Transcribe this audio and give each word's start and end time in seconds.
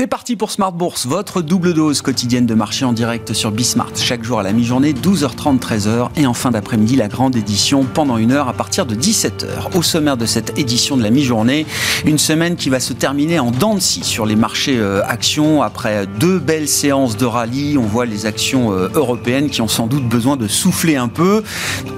C'est 0.00 0.06
parti 0.06 0.34
pour 0.34 0.50
Smart 0.50 0.72
Bourse, 0.72 1.04
votre 1.04 1.42
double 1.42 1.74
dose 1.74 2.00
quotidienne 2.00 2.46
de 2.46 2.54
marché 2.54 2.86
en 2.86 2.94
direct 2.94 3.34
sur 3.34 3.50
Bismart. 3.50 3.90
Chaque 3.96 4.24
jour 4.24 4.40
à 4.40 4.42
la 4.42 4.54
mi-journée, 4.54 4.94
12h30, 4.94 5.58
13h. 5.58 6.08
Et 6.16 6.26
en 6.26 6.32
fin 6.32 6.50
d'après-midi, 6.50 6.96
la 6.96 7.08
grande 7.08 7.36
édition 7.36 7.84
pendant 7.84 8.16
une 8.16 8.32
heure 8.32 8.48
à 8.48 8.54
partir 8.54 8.86
de 8.86 8.94
17h. 8.94 9.76
Au 9.76 9.82
sommaire 9.82 10.16
de 10.16 10.24
cette 10.24 10.58
édition 10.58 10.96
de 10.96 11.02
la 11.02 11.10
mi-journée, 11.10 11.66
une 12.06 12.16
semaine 12.16 12.56
qui 12.56 12.70
va 12.70 12.80
se 12.80 12.94
terminer 12.94 13.40
en 13.40 13.50
dents 13.50 13.74
de 13.74 13.80
scie 13.80 14.02
sur 14.02 14.24
les 14.24 14.36
marchés 14.36 14.78
euh, 14.78 15.02
actions. 15.04 15.60
Après 15.60 16.06
deux 16.18 16.38
belles 16.38 16.68
séances 16.68 17.18
de 17.18 17.26
rallye, 17.26 17.76
on 17.76 17.82
voit 17.82 18.06
les 18.06 18.24
actions 18.24 18.72
euh, 18.72 18.88
européennes 18.94 19.50
qui 19.50 19.60
ont 19.60 19.68
sans 19.68 19.86
doute 19.86 20.08
besoin 20.08 20.38
de 20.38 20.48
souffler 20.48 20.96
un 20.96 21.08
peu. 21.08 21.42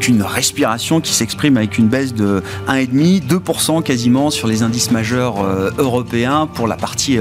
Une 0.08 0.22
respiration 0.22 1.00
qui 1.00 1.12
s'exprime 1.12 1.56
avec 1.56 1.78
une 1.78 1.86
baisse 1.86 2.14
de 2.14 2.42
1,5, 2.66 3.28
2% 3.28 3.84
quasiment 3.84 4.30
sur 4.30 4.48
les 4.48 4.64
indices 4.64 4.90
majeurs 4.90 5.44
euh, 5.44 5.70
européens 5.78 6.48
pour 6.52 6.66
la 6.66 6.74
partie 6.74 7.16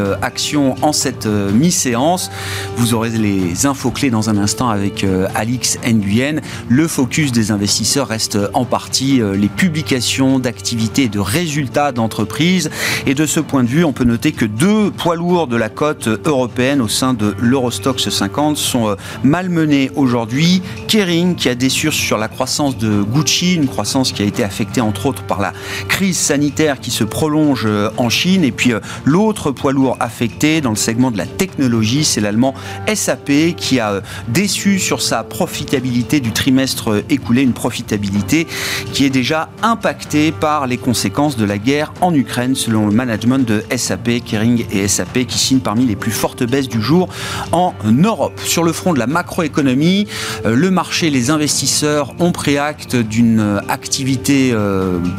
en 0.82 0.94
cette 0.94 1.26
euh, 1.26 1.52
mi-séance. 1.52 2.32
Vous 2.78 2.94
aurez 2.94 3.10
les 3.10 3.66
infos 3.66 3.92
clés 3.92 4.10
dans 4.10 4.30
un 4.30 4.38
instant 4.38 4.70
avec 4.70 5.04
euh, 5.04 5.28
Alix 5.36 5.78
Nguyen. 5.86 6.42
Le 6.70 6.88
focus 6.88 7.32
des 7.32 7.52
investisseurs 7.52 8.08
reste 8.08 8.38
en 8.54 8.66
partie 8.66 9.22
euh, 9.22 9.36
les 9.36 9.48
publications 9.48 10.40
d'activités 10.40 11.04
et 11.04 11.10
de 11.10 11.20
résultats 11.20 11.92
d'entreprises. 11.92 12.70
Et 13.06 13.16
de 13.16 13.26
ce 13.26 13.40
point 13.40 13.64
de 13.64 13.70
vue, 13.70 13.84
on 13.84 13.94
peut 13.94 14.04
noter 14.04 14.32
que 14.32 14.46
deux 14.46 14.92
poids 14.92 15.16
lourds 15.16 15.48
de 15.48 15.56
la 15.56 15.70
cote 15.70 16.08
européenne 16.26 16.82
au 16.82 16.88
sein 16.88 17.14
de 17.14 17.36
l'Eurostox 17.40 18.10
50 18.10 18.58
sont 18.58 18.96
malmenés 19.24 19.92
aujourd'hui. 19.96 20.62
Kering 20.88 21.36
qui 21.36 21.50
a 21.50 21.56
déçu 21.56 21.92
sur 21.92 22.18
la 22.18 22.28
croissance 22.28 22.78
de 22.78 23.02
Gucci, 23.02 23.56
une 23.56 23.68
croissance 23.68 24.12
qui 24.12 24.22
a 24.22 24.26
été 24.26 24.44
affectée 24.44 24.82
entre 24.82 25.08
autres 25.08 25.24
par 25.24 25.40
la 25.40 25.54
crise 25.88 26.18
sanitaire 26.18 26.80
qui 26.80 26.92
se 26.92 27.04
prolonge 27.04 27.68
en 27.98 28.10
Chine. 28.10 28.44
Et 28.44 28.52
puis 28.52 28.74
l'autre 29.06 29.52
poids 29.52 29.72
lourd 29.72 29.98
affecté 30.00 30.51
dans 30.60 30.72
le 30.72 30.76
segment 30.76 31.12
de 31.12 31.18
la 31.18 31.26
technologie. 31.26 32.04
C'est 32.04 32.20
l'allemand 32.20 32.54
SAP 32.94 33.56
qui 33.56 33.80
a 33.80 33.92
euh, 33.92 34.02
déçu 34.28 34.80
sur 34.80 35.02
sa 35.02 35.24
profitabilité 35.24 36.20
du 36.20 36.32
trimestre 36.32 36.92
euh, 36.92 37.04
écoulé, 37.10 37.44
une 37.44 37.54
profitabilité 37.54 38.48
qui 38.92 39.06
est 39.06 39.10
déjà 39.10 39.50
impactée 39.64 40.32
par 40.34 40.68
les 40.68 40.78
conséquences 40.78 41.38
de 41.38 41.46
la 41.46 41.58
guerre 41.58 41.94
en 42.02 42.14
Ukraine, 42.14 42.56
selon 42.56 42.88
le 42.88 42.92
management 42.92 43.48
de 43.48 43.64
SAP, 43.76 44.24
Kering 44.26 44.66
et 44.72 44.88
SAP, 44.88 45.26
qui 45.26 45.38
signent 45.38 45.60
parmi 45.60 45.86
les 45.86 45.96
plus 45.96 46.12
fortes 46.12 46.44
baisses 46.44 46.68
du 46.68 46.82
jour 46.82 47.08
en 47.52 47.74
Europe. 47.86 48.40
Sur 48.44 48.64
le 48.64 48.74
front 48.74 48.94
de 48.94 49.00
la 49.00 49.08
macroéconomie, 49.08 50.08
euh, 50.46 50.56
le 50.56 50.72
marché, 50.72 51.10
les 51.10 51.30
investisseurs 51.30 52.14
ont 52.20 52.32
pris 52.32 52.58
acte 52.58 52.96
d'une 52.96 53.62
activité 53.70 54.54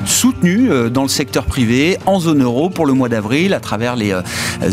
soutenue 0.06 0.90
dans 0.90 1.02
le 1.02 1.08
secteur 1.08 1.44
privé 1.44 1.98
en 2.06 2.18
zone 2.18 2.42
euro 2.42 2.68
pour 2.68 2.86
le 2.86 2.92
mois 2.92 3.08
d'avril 3.08 3.54
à 3.54 3.60
travers 3.60 3.96
les 3.96 4.14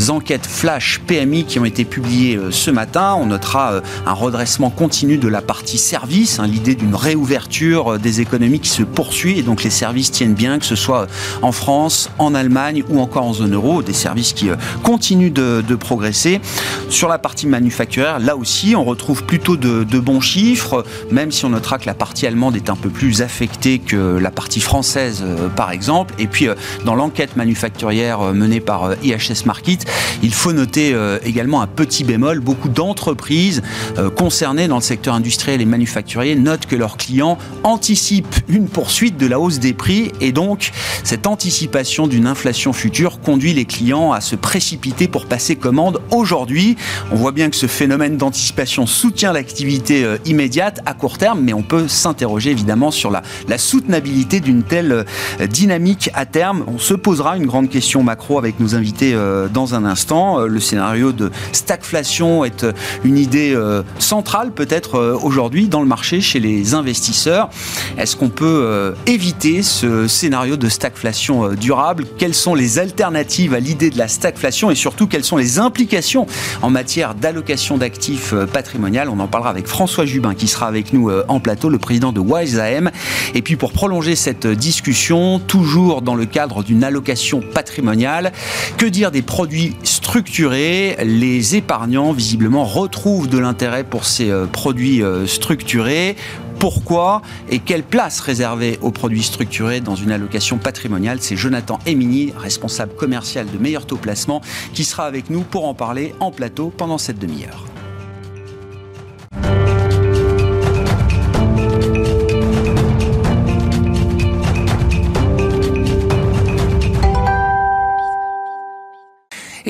enquêtes 0.09 0.47
flash 0.50 1.00
PMI 1.05 1.45
qui 1.45 1.59
ont 1.59 1.66
été 1.66 1.86
publiés 1.86 2.36
euh, 2.36 2.52
ce 2.52 2.72
matin. 2.72 3.16
On 3.17 3.28
notera 3.28 3.73
euh, 3.73 3.81
un 4.05 4.14
redressement 4.14 4.69
continu 4.69 5.17
de 5.17 5.28
la 5.28 5.42
partie 5.42 5.78
service, 5.78 6.39
hein, 6.39 6.47
l'idée 6.47 6.75
d'une 6.75 6.95
réouverture 6.95 7.94
euh, 7.94 7.97
des 7.97 8.19
économies 8.19 8.59
qui 8.59 8.70
se 8.70 8.83
poursuit 8.83 9.39
et 9.39 9.44
donc 9.44 9.64
les 9.64 9.70
services 9.70 10.11
tiennent 10.11 10.33
bien, 10.33 10.59
que 10.59 10.66
ce 10.66 10.75
soit 10.75 11.08
en 11.42 11.52
France, 11.52 12.09
en 12.17 12.33
Allemagne 12.33 12.83
ou 12.89 13.00
encore 13.00 13.23
en 13.23 13.33
zone 13.33 13.53
euro, 13.53 13.83
des 13.83 13.94
services 13.94 14.33
qui 14.33 14.50
continuent 14.83 15.31
de, 15.31 15.75
progresser. 15.75 16.42
Sur 16.89 17.08
la 17.08 17.20
partie 17.20 17.47
manufacturière, 17.47 18.20
là 18.20 18.36
aussi, 18.36 18.75
on 18.75 18.83
retrouve 18.83 19.23
plutôt 19.23 19.55
de, 19.55 20.00
bons 20.00 20.20
chiffres, 20.20 20.83
même 21.11 21.31
si 21.31 21.45
on 21.45 21.50
notera 21.50 21.77
que 21.77 21.86
la 21.86 21.94
partie 21.94 22.25
allemande 22.25 22.55
est 22.55 22.70
un 22.70 22.75
peu 22.75 22.89
plus 22.89 23.22
affectée 23.22 23.80
que 23.80 24.17
la 24.17 24.31
partie 24.31 24.59
française, 24.59 25.23
par 25.55 25.72
exemple. 25.72 26.14
Et 26.17 26.27
puis, 26.27 26.47
dans 26.86 26.95
l'enquête 26.95 27.36
manufacturière 27.36 28.33
menée 28.33 28.59
par 28.59 28.94
IHS 29.03 29.45
Market, 29.45 29.86
il 30.23 30.33
faut 30.33 30.38
noter 30.47 30.93
euh, 30.93 31.19
également 31.23 31.61
un 31.61 31.67
petit 31.67 32.03
bémol. 32.03 32.39
Beaucoup 32.39 32.69
d'entreprises 32.69 33.61
euh, 33.97 34.09
concernées 34.09 34.67
dans 34.67 34.77
le 34.77 34.81
secteur 34.81 35.14
industriel 35.14 35.61
et 35.61 35.65
manufacturier 35.65 36.36
notent 36.36 36.65
que 36.65 36.75
leurs 36.75 36.97
clients 36.97 37.37
anticipent 37.64 38.36
une 38.47 38.67
poursuite 38.67 39.17
de 39.17 39.27
la 39.27 39.39
hausse 39.39 39.59
des 39.59 39.73
prix 39.73 40.11
et 40.21 40.31
donc 40.31 40.71
cette 41.03 41.27
anticipation 41.27 42.08
d'une 42.08 42.25
inflation 42.25 42.73
future 42.73 43.19
conduit 43.19 43.53
les 43.53 43.65
clients 43.65 44.14
à 44.14 44.21
se 44.21 44.36
précipiter 44.36 45.08
pour 45.08 45.25
passer 45.25 45.58
commande 45.58 45.99
aujourd'hui. 46.11 46.77
On 47.11 47.15
voit 47.15 47.33
bien 47.33 47.49
que 47.49 47.55
ce 47.55 47.67
phénomène 47.67 48.17
d'anticipation 48.17 48.87
soutient 48.87 49.33
l'activité 49.33 50.05
euh, 50.05 50.17
immédiate 50.25 50.80
à 50.85 50.93
court 50.93 51.17
terme, 51.17 51.41
mais 51.41 51.53
on 51.53 51.64
peut 51.64 51.87
s'interroger 51.87 52.52
évidemment 52.52 52.91
sur 52.91 53.11
la 53.11 53.58
soutenabilité 53.58 54.39
d'une 54.39 54.64
telle 54.64 55.05
dynamique 55.49 56.09
à 56.14 56.25
terme. 56.25 56.64
On 56.67 56.77
se 56.77 56.93
posera 56.93 57.35
une 57.35 57.45
grande 57.45 57.69
question 57.69 58.03
macro 58.03 58.37
avec 58.37 58.59
nos 58.59 58.75
invités 58.75 59.14
dans 59.53 59.75
un 59.75 59.83
instant. 59.83 60.28
Euh, 60.37 60.47
le 60.47 60.59
scénario 60.59 61.11
de 61.11 61.31
stagflation 61.51 62.45
est 62.45 62.63
euh, 62.63 62.73
une 63.03 63.17
idée 63.17 63.53
euh, 63.53 63.83
centrale 63.97 64.51
peut-être 64.51 65.17
aujourd'hui 65.21 65.67
dans 65.67 65.81
le 65.81 65.87
marché 65.87 66.21
chez 66.21 66.39
les 66.39 66.73
investisseurs. 66.73 67.49
Est-ce 67.97 68.15
qu'on 68.15 68.29
peut 68.29 68.93
éviter 69.05 69.63
ce 69.63 70.07
scénario 70.07 70.57
de 70.57 70.69
stagflation 70.69 71.53
durable? 71.53 72.05
Quelles 72.17 72.33
sont 72.33 72.55
les 72.55 72.79
alternatives 72.79 73.53
à 73.53 73.59
l'idée 73.59 73.89
de 73.89 73.97
la 73.97 74.07
stagflation 74.07 74.71
et 74.71 74.75
surtout 74.75 75.07
quelles 75.07 75.23
sont 75.23 75.37
les 75.37 75.59
implications 75.59 76.25
en 76.61 76.69
matière 76.69 77.15
d'allocation 77.15 77.77
d'actifs 77.77 78.33
patrimonial 78.51 79.09
On 79.09 79.19
en 79.19 79.27
parlera 79.27 79.49
avec 79.49 79.67
François 79.67 80.05
Jubin 80.05 80.35
qui 80.35 80.47
sera 80.47 80.67
avec 80.67 80.93
nous 80.93 81.11
en 81.27 81.39
plateau, 81.39 81.69
le 81.69 81.79
président 81.79 82.11
de 82.11 82.19
WiseAM. 82.19 82.91
Et 83.35 83.41
puis 83.41 83.55
pour 83.55 83.71
prolonger 83.71 84.15
cette 84.15 84.47
discussion, 84.47 85.39
toujours 85.39 86.01
dans 86.01 86.15
le 86.15 86.25
cadre 86.25 86.63
d'une 86.63 86.83
allocation 86.83 87.41
patrimoniale, 87.41 88.31
que 88.77 88.85
dire 88.85 89.11
des 89.11 89.21
produits 89.21 89.75
structurés. 89.83 90.18
Les 90.21 91.55
épargnants, 91.55 92.11
visiblement, 92.11 92.65
retrouvent 92.65 93.27
de 93.27 93.37
l'intérêt 93.37 93.83
pour 93.83 94.05
ces 94.05 94.30
euh, 94.30 94.45
produits 94.45 95.02
euh, 95.02 95.25
structurés 95.27 96.15
pourquoi 96.59 97.21
et 97.49 97.59
quelle 97.59 97.83
place 97.83 98.19
réserver 98.19 98.79
aux 98.81 98.91
produits 98.91 99.23
structurés 99.23 99.79
dans 99.79 99.95
une 99.95 100.11
allocation 100.11 100.58
patrimoniale? 100.58 101.19
C'est 101.21 101.37
Jonathan 101.37 101.79
Emini, 101.85 102.33
responsable 102.37 102.95
commercial 102.95 103.49
de 103.49 103.58
Meilleur 103.58 103.85
Taux 103.85 103.95
Placement, 103.95 104.41
qui 104.73 104.83
sera 104.83 105.05
avec 105.05 105.29
nous 105.29 105.43
pour 105.43 105.65
en 105.65 105.73
parler 105.73 106.13
en 106.19 106.31
plateau 106.31 106.73
pendant 106.75 106.97
cette 106.97 107.17
demi-heure. 107.17 107.63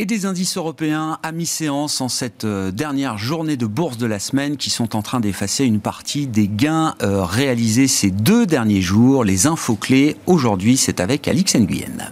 Des 0.09 0.25
indices 0.25 0.57
européens 0.57 1.19
à 1.21 1.31
mi-séance 1.31 2.01
en 2.01 2.09
cette 2.09 2.43
euh, 2.43 2.71
dernière 2.71 3.19
journée 3.19 3.57
de 3.57 3.67
bourse 3.67 3.99
de 3.99 4.07
la 4.07 4.17
semaine 4.17 4.57
qui 4.57 4.71
sont 4.71 4.95
en 4.95 5.03
train 5.03 5.19
d'effacer 5.19 5.65
une 5.65 5.79
partie 5.79 6.25
des 6.25 6.47
gains 6.47 6.95
euh, 7.03 7.23
réalisés 7.23 7.87
ces 7.87 8.09
deux 8.09 8.47
derniers 8.47 8.81
jours. 8.81 9.23
Les 9.23 9.45
infos 9.45 9.75
clés 9.75 10.17
aujourd'hui, 10.25 10.77
c'est 10.77 10.99
avec 10.99 11.27
Alix 11.27 11.55
Nguyen. 11.55 12.09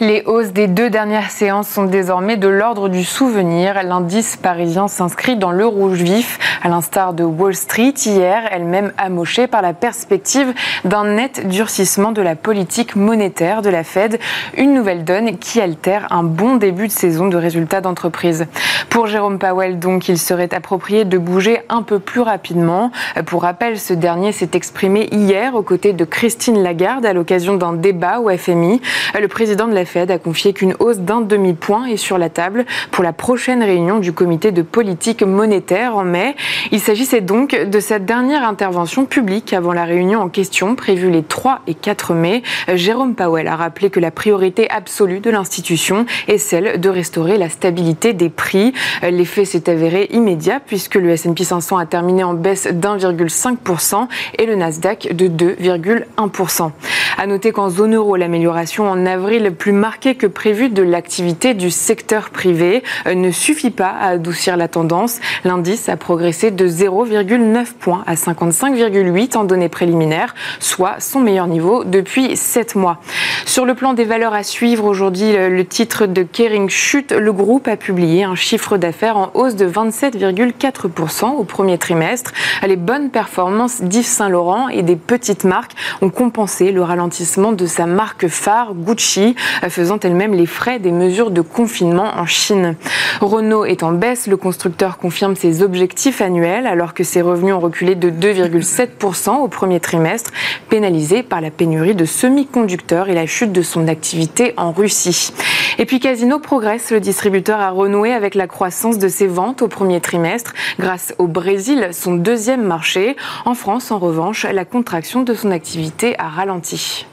Les 0.00 0.22
hausses 0.24 0.52
des 0.52 0.66
deux 0.66 0.88
dernières 0.88 1.30
séances 1.30 1.68
sont 1.68 1.84
désormais 1.84 2.38
de 2.38 2.48
l'ordre 2.48 2.88
du 2.88 3.04
souvenir. 3.04 3.82
L'indice 3.82 4.38
parisien 4.38 4.88
s'inscrit 4.88 5.36
dans 5.36 5.50
le 5.50 5.66
rouge 5.66 6.00
vif, 6.00 6.38
à 6.62 6.70
l'instar 6.70 7.12
de 7.12 7.22
Wall 7.22 7.54
Street 7.54 7.92
hier, 8.06 8.44
elle-même 8.50 8.94
amochée 8.96 9.46
par 9.46 9.60
la 9.60 9.74
perspective 9.74 10.54
d'un 10.86 11.04
net 11.04 11.46
durcissement 11.46 12.12
de 12.12 12.22
la 12.22 12.34
politique 12.34 12.96
monétaire 12.96 13.60
de 13.60 13.68
la 13.68 13.84
Fed. 13.84 14.18
Une 14.56 14.72
nouvelle 14.72 15.04
donne 15.04 15.36
qui 15.36 15.60
altère 15.60 16.06
un 16.10 16.22
bon 16.22 16.56
début 16.56 16.86
de 16.86 16.92
saison 16.92 17.28
de 17.28 17.36
résultats 17.40 17.80
d'entreprise. 17.80 18.46
Pour 18.88 19.08
Jérôme 19.08 19.38
Powell, 19.38 19.78
donc, 19.78 20.08
il 20.08 20.18
serait 20.18 20.54
approprié 20.54 21.04
de 21.04 21.18
bouger 21.18 21.58
un 21.68 21.82
peu 21.82 21.98
plus 21.98 22.20
rapidement. 22.20 22.92
Pour 23.26 23.42
rappel, 23.42 23.78
ce 23.78 23.94
dernier 23.94 24.32
s'est 24.32 24.50
exprimé 24.54 25.08
hier 25.12 25.54
aux 25.54 25.62
côtés 25.62 25.92
de 25.92 26.04
Christine 26.04 26.62
Lagarde 26.62 27.06
à 27.06 27.12
l'occasion 27.12 27.56
d'un 27.56 27.72
débat 27.72 28.20
au 28.20 28.30
FMI. 28.30 28.80
Le 29.18 29.28
président 29.28 29.66
de 29.66 29.74
la 29.74 29.84
Fed 29.84 30.10
a 30.10 30.18
confié 30.18 30.52
qu'une 30.52 30.74
hausse 30.78 30.98
d'un 30.98 31.20
demi-point 31.20 31.86
est 31.86 31.96
sur 31.96 32.18
la 32.18 32.28
table 32.28 32.64
pour 32.90 33.02
la 33.02 33.12
prochaine 33.12 33.62
réunion 33.62 33.98
du 33.98 34.12
comité 34.12 34.52
de 34.52 34.62
politique 34.62 35.22
monétaire 35.22 35.96
en 35.96 36.04
mai. 36.04 36.36
Il 36.70 36.80
s'agissait 36.80 37.20
donc 37.20 37.54
de 37.54 37.80
cette 37.80 38.04
dernière 38.04 38.46
intervention 38.46 39.04
publique 39.04 39.52
avant 39.52 39.72
la 39.72 39.84
réunion 39.84 40.20
en 40.20 40.28
question 40.28 40.74
prévue 40.74 41.10
les 41.10 41.22
3 41.22 41.60
et 41.66 41.74
4 41.74 42.14
mai. 42.14 42.42
Jérôme 42.74 43.14
Powell 43.14 43.48
a 43.48 43.56
rappelé 43.56 43.90
que 43.90 44.00
la 44.00 44.10
priorité 44.10 44.68
absolue 44.70 45.20
de 45.20 45.30
l'institution 45.30 46.06
est 46.28 46.38
celle 46.38 46.80
de 46.80 46.88
restaurer 46.88 47.29
la 47.38 47.48
stabilité 47.48 48.12
des 48.12 48.28
prix. 48.28 48.72
L'effet 49.02 49.44
s'est 49.44 49.68
avéré 49.68 50.08
immédiat 50.10 50.60
puisque 50.64 50.94
le 50.96 51.10
S&P 51.10 51.44
500 51.44 51.78
a 51.78 51.86
terminé 51.86 52.24
en 52.24 52.34
baisse 52.34 52.66
d'1,5% 52.70 54.08
et 54.38 54.46
le 54.46 54.54
Nasdaq 54.54 55.14
de 55.14 55.28
2,1%. 55.28 56.70
À 57.18 57.26
noter 57.26 57.52
qu'en 57.52 57.68
zone 57.68 57.94
euro, 57.96 58.16
l'amélioration 58.16 58.88
en 58.88 59.04
avril 59.04 59.52
plus 59.54 59.72
marquée 59.72 60.14
que 60.14 60.26
prévu 60.26 60.70
de 60.70 60.82
l'activité 60.82 61.54
du 61.54 61.70
secteur 61.70 62.30
privé 62.30 62.82
euh, 63.06 63.14
ne 63.14 63.30
suffit 63.30 63.70
pas 63.70 63.90
à 63.90 64.08
adoucir 64.10 64.56
la 64.56 64.68
tendance. 64.68 65.18
L'indice 65.44 65.88
a 65.88 65.96
progressé 65.96 66.50
de 66.50 66.66
0,9 66.66 67.74
points 67.78 68.04
à 68.06 68.14
55,8 68.14 69.36
en 69.36 69.44
données 69.44 69.68
préliminaires, 69.68 70.34
soit 70.60 70.96
son 71.00 71.20
meilleur 71.20 71.46
niveau 71.46 71.84
depuis 71.84 72.36
7 72.36 72.74
mois. 72.74 73.00
Sur 73.44 73.66
le 73.66 73.74
plan 73.74 73.92
des 73.92 74.04
valeurs 74.04 74.34
à 74.34 74.42
suivre, 74.42 74.84
aujourd'hui, 74.84 75.32
le 75.32 75.64
titre 75.64 76.06
de 76.06 76.22
Kering 76.22 76.70
chute. 76.70 77.12
Le 77.20 77.34
groupe 77.34 77.68
a 77.68 77.76
publié 77.76 78.24
un 78.24 78.34
chiffre 78.34 78.78
d'affaires 78.78 79.18
en 79.18 79.30
hausse 79.34 79.54
de 79.54 79.68
27,4% 79.68 81.26
au 81.26 81.44
premier 81.44 81.76
trimestre. 81.76 82.32
Les 82.66 82.76
bonnes 82.76 83.10
performances 83.10 83.82
d'Yves 83.82 84.06
Saint-Laurent 84.06 84.70
et 84.70 84.82
des 84.82 84.96
petites 84.96 85.44
marques 85.44 85.72
ont 86.00 86.08
compensé 86.08 86.72
le 86.72 86.82
ralentissement 86.82 87.52
de 87.52 87.66
sa 87.66 87.84
marque 87.84 88.28
phare 88.28 88.72
Gucci, 88.72 89.36
faisant 89.68 90.00
elle-même 90.00 90.32
les 90.32 90.46
frais 90.46 90.78
des 90.78 90.92
mesures 90.92 91.30
de 91.30 91.42
confinement 91.42 92.10
en 92.16 92.24
Chine. 92.24 92.74
Renault 93.20 93.66
est 93.66 93.82
en 93.82 93.92
baisse. 93.92 94.26
Le 94.26 94.38
constructeur 94.38 94.96
confirme 94.96 95.36
ses 95.36 95.62
objectifs 95.62 96.22
annuels 96.22 96.66
alors 96.66 96.94
que 96.94 97.04
ses 97.04 97.20
revenus 97.20 97.52
ont 97.52 97.60
reculé 97.60 97.96
de 97.96 98.08
2,7% 98.08 99.42
au 99.42 99.48
premier 99.48 99.78
trimestre, 99.78 100.30
pénalisé 100.70 101.22
par 101.22 101.42
la 101.42 101.50
pénurie 101.50 101.94
de 101.94 102.06
semi-conducteurs 102.06 103.10
et 103.10 103.14
la 103.14 103.26
chute 103.26 103.52
de 103.52 103.60
son 103.60 103.88
activité 103.88 104.54
en 104.56 104.72
Russie. 104.72 105.34
Et 105.76 105.84
puis 105.84 106.00
Casino 106.00 106.38
progresse. 106.38 106.90
Le 106.90 107.00
distributeur 107.10 107.58
a 107.58 107.70
renoué 107.70 108.12
avec 108.12 108.36
la 108.36 108.46
croissance 108.46 108.96
de 108.96 109.08
ses 109.08 109.26
ventes 109.26 109.62
au 109.62 109.68
premier 109.68 110.00
trimestre 110.00 110.54
grâce 110.78 111.12
au 111.18 111.26
Brésil, 111.26 111.88
son 111.90 112.14
deuxième 112.14 112.62
marché. 112.62 113.16
En 113.44 113.54
France, 113.54 113.90
en 113.90 113.98
revanche, 113.98 114.44
la 114.44 114.64
contraction 114.64 115.24
de 115.24 115.34
son 115.34 115.50
activité 115.50 116.16
a 116.20 116.28
ralenti. 116.28 117.06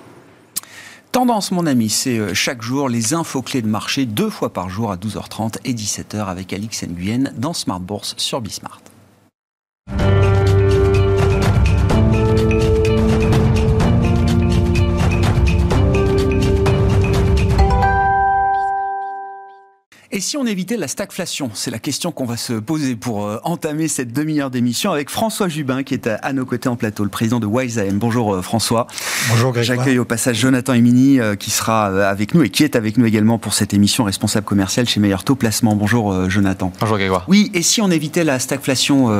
Tendance, 1.12 1.52
mon 1.52 1.66
ami, 1.66 1.90
c'est 1.90 2.20
euh, 2.20 2.36
chaque 2.36 2.62
jour 2.62 2.90
les 2.90 3.16
infos 3.16 3.42
clés 3.42 3.64
de 3.64 3.68
marché, 3.68 4.06
deux 4.06 4.30
fois 4.30 4.54
par 4.54 4.70
jour 4.70 4.92
à 4.92 4.98
12h30 4.98 5.56
et 5.66 5.74
17h 5.74 6.28
avec 6.28 6.54
Alix 6.54 6.84
Nguyen 6.84 7.32
dans 7.36 7.54
Smart 7.54 7.80
Bourse 7.80 8.14
sur 8.18 8.40
Bismart. 8.40 8.82
Et 20.18 20.19
si 20.19 20.36
on 20.36 20.48
évitait 20.48 20.78
la 20.78 20.88
stagflation 20.88 21.52
C'est 21.54 21.69
la 21.69 21.78
question 21.78 22.12
qu'on 22.12 22.25
va 22.25 22.38
se 22.38 22.54
poser 22.54 22.96
pour 22.96 23.28
euh, 23.28 23.38
entamer 23.44 23.88
cette 23.88 24.12
demi-heure 24.14 24.50
d'émission 24.50 24.92
avec 24.92 25.12
François 25.12 25.48
Jubin 25.48 25.84
qui 25.84 25.94
est 25.94 26.08
à, 26.08 26.34
nos 26.34 26.44
côtés 26.44 26.69
en 26.69 26.75
plateau, 26.75 27.04
le 27.04 27.12
président 27.12 27.40
de 27.40 27.46
WiseAM. 27.46 28.00
Bonjour 28.00 28.34
euh, 28.34 28.42
François. 28.42 28.88
Bonjour 29.30 29.52
Grégoire. 29.52 29.78
J'accueille 29.78 30.00
au 30.00 30.06
passage 30.06 30.40
Jonathan 30.40 30.74
Emini 30.74 31.19
euh, 31.19 31.36
qui 31.36 31.52
sera 31.52 31.86
avec 32.10 32.34
nous 32.34 32.42
et 32.42 32.50
qui 32.50 32.64
est 32.64 32.75
avec 32.75 32.98
nous 32.98 33.06
également 33.06 33.38
pour 33.38 33.54
cette 33.54 33.75
émission 33.75 34.06
responsable 34.06 34.48
commercial 34.48 34.90
chez 34.90 35.00
Meilleur 35.00 35.24
Taux 35.24 35.36
Placement. 35.36 35.75
Bonjour 35.75 36.28
Jonathan. 36.31 36.74
Bonjour 36.80 36.98
Grégoire. 36.98 37.25
Oui, 37.28 37.52
et 37.54 37.62
si 37.62 37.80
on 37.81 37.92
évitait 37.92 38.24
la 38.24 38.40
stagflation 38.40 39.12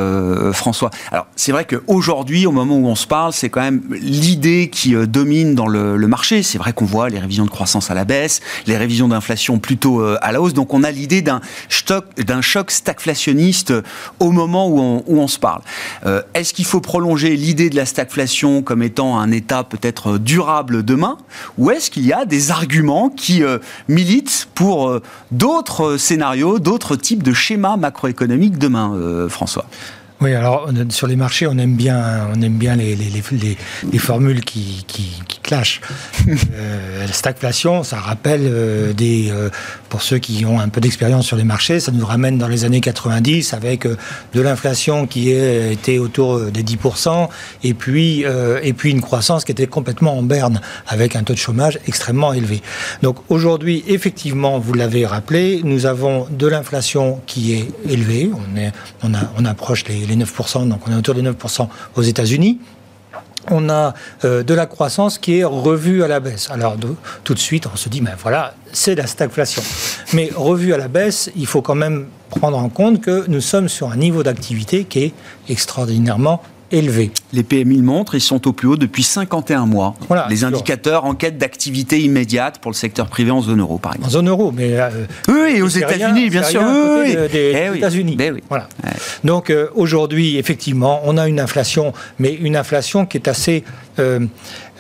François? 0.52 0.90
Alors 1.12 1.28
c'est 1.36 1.52
vrai 1.52 1.66
qu'aujourd'hui, 1.66 2.48
au 2.48 2.52
moment 2.52 2.76
où 2.76 2.88
on 2.88 2.96
se 2.96 3.06
parle, 3.06 3.34
c'est 3.34 3.50
quand 3.50 3.62
même 3.62 3.84
l'idée 3.92 4.72
qui 4.72 4.96
domine 4.96 5.54
dans 5.54 5.68
le, 5.68 5.96
le 5.96 6.08
marché. 6.08 6.42
C'est 6.42 6.58
vrai 6.58 6.74
qu'on 6.74 6.86
voit 6.86 7.10
les 7.10 7.20
révisions 7.20 7.46
de 7.46 7.52
croissance 7.52 7.92
à 7.92 7.94
la 7.94 8.04
baisse, 8.04 8.42
les 8.66 8.78
révisions 8.78 9.10
d'inflation 9.10 9.60
plutôt 9.60 10.02
à 10.02 10.32
la 10.32 10.42
hausse. 10.42 10.56
Donc 10.56 10.74
on 10.74 10.84
a 10.84 10.87
l'idée 10.92 11.22
d'un 11.22 11.42
choc, 11.70 12.06
d'un 12.18 12.42
choc 12.42 12.72
stagflationniste 12.72 13.74
au 14.20 14.32
moment 14.32 14.70
où 14.70 15.04
on, 15.08 15.28
se 15.28 15.40
parle. 15.40 15.62
Euh, 16.06 16.22
est-ce 16.34 16.54
qu'il 16.54 16.66
faut 16.66 16.80
prolonger 16.80 17.36
l'idée 17.36 17.70
de 17.70 17.76
la 17.76 17.86
stagflation 17.86 18.62
comme 18.62 18.82
étant 18.82 19.20
un 19.20 19.32
état 19.32 19.64
peut-être 19.64 20.18
durable 20.18 20.84
demain 20.84 21.18
Ou 21.58 21.72
est-ce 21.72 21.92
qu'il 21.92 22.06
y 22.06 22.14
a 22.14 22.26
des 22.26 22.52
arguments 22.52 23.10
qui 23.10 23.44
euh, 23.44 23.60
militent 23.88 24.48
pour 24.56 24.90
euh, 24.90 25.02
d'autres 25.32 25.98
scénarios, 25.98 26.60
d'autres 26.60 26.96
types 26.96 27.24
de 27.24 27.34
schémas 27.34 27.78
macroéconomiques 27.78 28.58
demain, 28.58 29.28
François? 29.30 29.66
Oui, 30.20 30.34
alors 30.34 30.70
sur 30.90 31.06
les 31.06 31.16
marchés, 31.16 31.46
on 31.46 31.58
aime 31.60 31.76
bien, 31.76 32.30
on 32.36 32.42
aime 32.42 32.58
bien 32.58 32.76
les, 32.76 32.96
les, 32.96 33.10
les, 33.10 33.58
les 33.92 34.00
formules 34.00 34.44
qui, 34.44 34.84
qui, 34.88 35.12
qui 35.28 35.40
clashent. 35.42 35.80
euh, 36.28 37.06
la 37.06 37.14
stagflation, 37.14 37.84
ça 37.84 37.98
rappelle 37.98 38.42
euh, 38.46 38.94
des, 38.94 39.30
euh, 39.30 39.52
pour 39.90 40.02
ceux 40.02 40.18
qui 40.18 40.44
ont 40.44 40.60
un 40.60 40.70
peu 40.70 40.82
d'expérience 40.82 41.28
sur 41.28 41.38
les 41.38 41.44
marchés, 41.44 41.80
ça 41.80 41.92
nous 41.92 42.06
ramène 42.06 42.40
dans 42.40 42.48
les 42.48 42.66
années 42.66 42.82
90 42.82 43.54
avec 43.54 43.86
de 43.86 44.42
l'inflation 44.42 45.06
qui 45.06 45.30
était 45.32 46.00
autour 46.00 46.40
des 46.42 46.64
10% 46.64 47.30
et 47.64 47.74
puis 47.74 48.26
et 48.64 48.74
puis 48.74 48.92
une 48.92 49.02
croissance 49.02 49.46
qui 49.46 49.52
était 49.52 49.68
complètement 49.68 50.18
en 50.18 50.24
berne 50.24 50.62
avec 50.88 51.16
un 51.16 51.24
taux 51.24 51.34
de 51.34 51.38
chômage 51.38 51.80
extrêmement 51.88 52.34
élevé. 52.34 52.62
Donc 53.02 53.18
aujourd'hui, 53.30 53.84
effectivement, 53.88 54.60
vous 54.60 54.74
l'avez 54.74 55.06
rappelé, 55.06 55.62
nous 55.64 55.86
avons 55.86 56.28
de 56.30 56.48
l'inflation 56.48 57.22
qui 57.26 57.54
est 57.54 57.68
élevée. 57.90 58.30
On 58.34 58.58
est, 58.58 58.72
on, 59.04 59.14
a, 59.14 59.32
on 59.38 59.46
approche 59.46 59.86
les 59.88 60.07
les 60.08 60.16
9%, 60.16 60.68
donc 60.68 60.82
on 60.88 60.92
est 60.92 60.96
autour 60.96 61.16
des 61.16 61.22
9% 61.22 61.68
aux 61.96 62.02
États-Unis 62.02 62.60
on 63.50 63.70
a 63.70 63.94
euh, 64.26 64.44
de 64.44 64.54
la 64.54 64.66
croissance 64.66 65.18
qui 65.18 65.40
est 65.40 65.44
revue 65.44 66.04
à 66.04 66.08
la 66.08 66.20
baisse. 66.20 66.50
Alors 66.52 66.76
tout 67.24 67.34
de 67.34 67.40
suite, 67.40 67.68
on 67.72 67.76
se 67.76 67.90
dit, 67.90 68.02
ben 68.02 68.16
voilà, 68.22 68.54
c'est 68.72 68.96
la 68.96 69.08
stagflation. 69.08 69.62
Mais 70.14 70.30
revue 70.36 70.74
à 70.74 70.78
la 70.78 70.88
baisse, 70.88 71.32
il 71.36 71.48
faut 71.48 71.62
quand 71.62 71.76
même 71.76 72.08
prendre 72.30 72.58
en 72.58 72.70
compte 72.70 73.02
que 73.02 73.26
nous 73.28 73.42
sommes 73.42 73.70
sur 73.70 73.90
un 73.92 73.96
niveau 73.96 74.24
d'activité 74.24 74.84
qui 74.84 75.04
est 75.04 75.14
extraordinairement 75.50 76.42
élevé. 76.72 77.12
Les 77.34 77.44
PMI 77.44 77.78
le 77.78 77.84
montrent, 77.84 78.16
ils 78.16 78.22
sont 78.22 78.48
au 78.48 78.54
plus 78.54 78.68
haut 78.68 78.78
depuis 78.78 79.04
51 79.04 79.66
mois. 79.66 79.96
les 80.30 80.44
indicateurs 80.44 81.06
en 81.06 81.14
quête 81.14 81.38
d'activité 81.38 82.02
immédiate 82.02 82.60
pour 82.60 82.72
le 82.72 82.76
secteur 82.76 83.08
privé 83.08 83.32
en 83.32 83.42
zone 83.42 83.62
euro, 83.62 83.78
par 83.78 83.94
exemple. 83.94 84.08
En 84.08 84.12
zone 84.12 84.30
euro, 84.30 84.52
mais... 84.52 84.80
Euh, 84.80 84.90
oui, 85.28 85.62
aux 85.62 85.68
États-Unis, 85.68 86.30
bien 86.30 86.44
sûr. 86.44 86.62
Oui, 86.62 87.16
des 87.32 87.54
eh 87.56 87.78
États-Unis. 87.78 88.16
Ben 88.16 88.40
voilà. 88.50 88.68
Donc 89.24 89.50
euh, 89.50 89.68
aujourd'hui, 89.76 90.38
effectivement, 90.38 91.02
on 91.06 91.18
a 91.18 91.28
une 91.28 91.40
inflation, 91.40 91.94
mais 92.20 92.34
une 92.34 92.56
inflation 92.56 93.06
qui 93.06 93.18
est 93.18 93.28
assez... 93.28 93.64
Euh, 94.00 94.20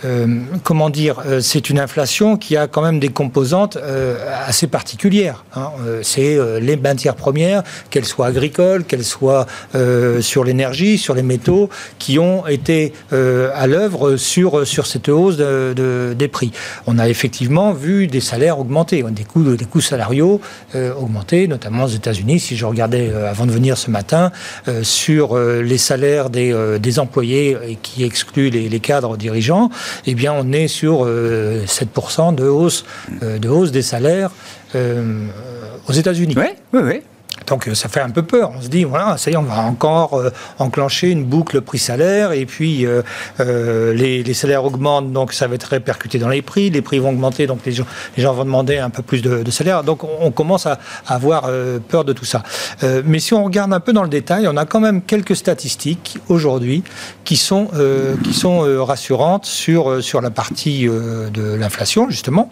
euh, 0.06 0.28
comment 0.64 0.90
dire, 0.90 1.22
euh, 1.26 1.42
c'est 1.42 1.70
une 1.70 1.80
inflation 1.80 2.38
qui 2.38 2.56
a 2.56 2.68
quand 2.68 2.82
même 2.82 3.00
des 3.00 3.10
composantes 3.10 3.78
euh, 3.78 4.18
assez 4.46 4.68
particulières. 4.68 5.44
Hein. 5.56 5.72
c'est 6.04 6.38
les 6.62 6.76
matières 6.76 7.16
premières, 7.16 7.64
qu'elles 7.90 8.06
soient 8.06 8.28
agricoles, 8.28 8.84
qu'elles 8.84 9.04
soient 9.04 9.46
sur 10.20 10.44
l'énergie, 10.44 10.98
sur 10.98 11.16
les 11.16 11.24
métaux, 11.24 11.70
qui 12.00 12.20
ont 12.20 12.46
été 12.48 12.94
à 13.12 13.68
l'œuvre 13.68 14.18
sur, 14.18 14.68
sur 14.68 14.86
cette 14.86 15.10
hausse 15.10 15.38
de, 15.38 16.14
des 16.18 16.28
prix. 16.28 16.52
On 16.86 17.00
a 17.00 17.10
effectivement 17.10 17.74
vu 17.74 18.08
des 18.08 18.20
salaires 18.20 18.60
augmenter, 18.60 19.04
des 19.04 19.24
coûts, 19.24 19.56
des 19.56 19.66
coûts 19.66 19.82
salariaux 19.82 20.42
augmenter, 20.76 21.48
notamment 21.48 21.86
aux 21.86 21.88
États-Unis. 21.88 22.40
Si 22.40 22.56
je 22.56 22.66
regardais 22.66 23.12
avant 23.14 23.46
de 23.46 23.52
venir 23.52 23.78
ce 23.78 23.90
matin 23.90 24.32
sur 24.84 25.38
les 25.38 25.78
salaires 25.78 26.30
des, 26.30 26.78
des 26.80 27.00
employés 27.00 27.80
qui 27.82 28.04
excluent 28.04 28.50
les, 28.50 28.70
les 28.70 28.80
cadres 28.80 29.18
dirigeants, 29.18 29.70
eh 30.06 30.16
bien, 30.16 30.34
on 30.34 30.51
est 30.51 30.68
sur 30.68 31.06
7% 31.06 31.07
euh, 31.07 32.31
de 32.31 32.44
hausse, 32.44 32.85
euh, 33.23 33.40
de 33.40 33.50
hausse 33.50 33.71
des 33.71 33.81
salaires 33.81 34.31
euh, 34.76 35.28
aux 35.88 35.94
États-Unis. 35.94 36.35
Oui, 36.38 36.47
oui, 36.73 36.81
oui. 36.83 37.02
Donc 37.46 37.70
ça 37.74 37.90
fait 37.90 38.02
un 38.02 38.10
peu 38.10 38.24
peur. 38.24 38.52
On 38.58 38.62
se 38.62 38.68
dit, 38.68 38.84
voilà, 38.84 39.18
ça 39.18 39.32
y 39.32 39.34
est, 39.34 39.38
on 39.38 39.44
va 39.44 39.62
encore 39.62 40.22
enclencher 40.60 41.10
une 41.10 41.24
boucle 41.24 41.62
prix-salaire, 41.62 42.32
et 42.32 42.46
puis 42.46 42.86
les, 43.40 44.34
salaires 44.34 44.66
augmentent, 44.66 45.12
donc 45.12 45.34
ça 45.34 45.48
va 45.48 45.56
être 45.56 45.66
répercuté 45.66 46.20
dans 46.20 46.30
les 46.30 46.42
prix, 46.42 46.70
les 46.70 46.82
prix 46.82 47.00
vont 47.00 47.10
augmenter, 47.10 47.48
donc 47.48 47.60
les 47.66 47.72
gens, 47.72 48.34
vont 48.34 48.44
demander 48.44 48.78
un 48.78 48.90
peu 48.90 49.02
plus 49.02 49.22
de, 49.22 49.50
salaire. 49.52 49.84
Donc 49.84 50.04
on, 50.04 50.32
commence 50.32 50.66
à, 50.66 50.80
avoir 51.06 51.50
peur 51.88 52.04
de 52.04 52.14
tout 52.14 52.26
ça. 52.26 52.44
mais 53.06 53.20
si 53.20 53.34
on 53.34 53.44
regarde 53.44 53.74
un 53.74 53.80
peu 53.80 53.94
dans 53.94 54.04
le 54.04 54.10
détail, 54.10 54.48
on 54.48 54.58
a 54.58 54.66
quand 54.66 54.80
même 54.80 55.02
quelques 55.02 55.36
statistiques 55.36 56.18
aujourd'hui 56.30 56.84
qui 57.24 57.36
sont, 57.36 57.70
euh, 57.76 58.16
qui 58.24 58.34
sont 58.34 58.66
euh, 58.66 58.82
rassurantes 58.82 59.46
sur, 59.46 59.90
euh, 59.90 60.02
sur 60.02 60.22
la 60.22 60.30
partie 60.30 60.86
de 60.88 61.54
l'inflation, 61.56 62.10
justement. 62.10 62.52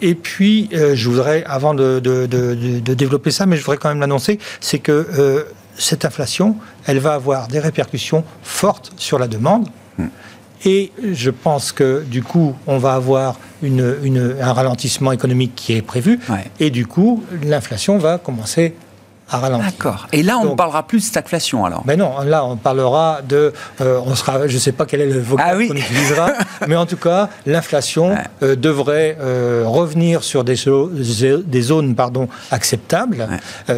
et 0.00 0.14
puis, 0.14 0.68
je 0.72 1.08
voudrais, 1.08 1.44
avant 1.44 1.74
de, 1.74 2.00
de, 2.00 2.26
de, 2.26 2.94
développer 2.94 3.30
ça, 3.30 3.46
mais 3.46 3.56
je 3.56 3.62
voudrais 3.62 3.71
quand 3.76 3.88
même 3.88 4.00
l'annoncer, 4.00 4.38
c'est 4.60 4.78
que 4.78 5.46
cette 5.76 6.04
inflation, 6.04 6.56
elle 6.86 6.98
va 6.98 7.14
avoir 7.14 7.48
des 7.48 7.58
répercussions 7.58 8.24
fortes 8.42 8.92
sur 8.96 9.18
la 9.18 9.26
demande. 9.26 9.68
Hmm. 9.98 10.06
Et 10.64 10.92
je 11.12 11.30
pense 11.30 11.72
que 11.72 12.04
du 12.06 12.22
coup, 12.22 12.54
on 12.66 12.78
va 12.78 12.94
avoir 12.94 13.38
une, 13.62 13.96
une, 14.04 14.36
un 14.40 14.52
ralentissement 14.52 15.10
économique 15.12 15.54
qui 15.56 15.74
est 15.74 15.82
prévu. 15.82 16.20
Et 16.60 16.70
du 16.70 16.86
coup, 16.86 17.22
l'inflation 17.42 17.98
va 17.98 18.18
commencer 18.18 18.74
a 19.30 19.38
ralenti. 19.38 19.64
D'accord. 19.64 20.06
Et 20.12 20.22
là, 20.22 20.38
on 20.38 20.50
ne 20.50 20.54
parlera 20.54 20.86
plus 20.86 20.98
de 20.98 21.04
stagflation 21.04 21.64
alors 21.64 21.82
Mais 21.86 21.96
non, 21.96 22.20
là, 22.24 22.44
on 22.44 22.56
parlera 22.56 23.20
de. 23.26 23.52
Euh, 23.80 24.00
on 24.04 24.14
sera, 24.14 24.46
je 24.46 24.54
ne 24.54 24.58
sais 24.58 24.72
pas 24.72 24.86
quel 24.86 25.00
est 25.00 25.06
le 25.06 25.20
vocabulaire 25.20 25.68
ah 25.70 25.72
qu'on 25.72 25.78
utilisera, 25.78 26.32
mais 26.68 26.76
en 26.76 26.86
tout 26.86 26.96
cas, 26.96 27.28
l'inflation 27.46 28.14
euh, 28.42 28.56
devrait 28.56 29.16
euh, 29.20 29.64
revenir 29.66 30.22
sur 30.24 30.44
des, 30.44 30.56
des 31.44 31.62
zones 31.62 31.94
pardon, 31.94 32.28
acceptables. 32.50 33.28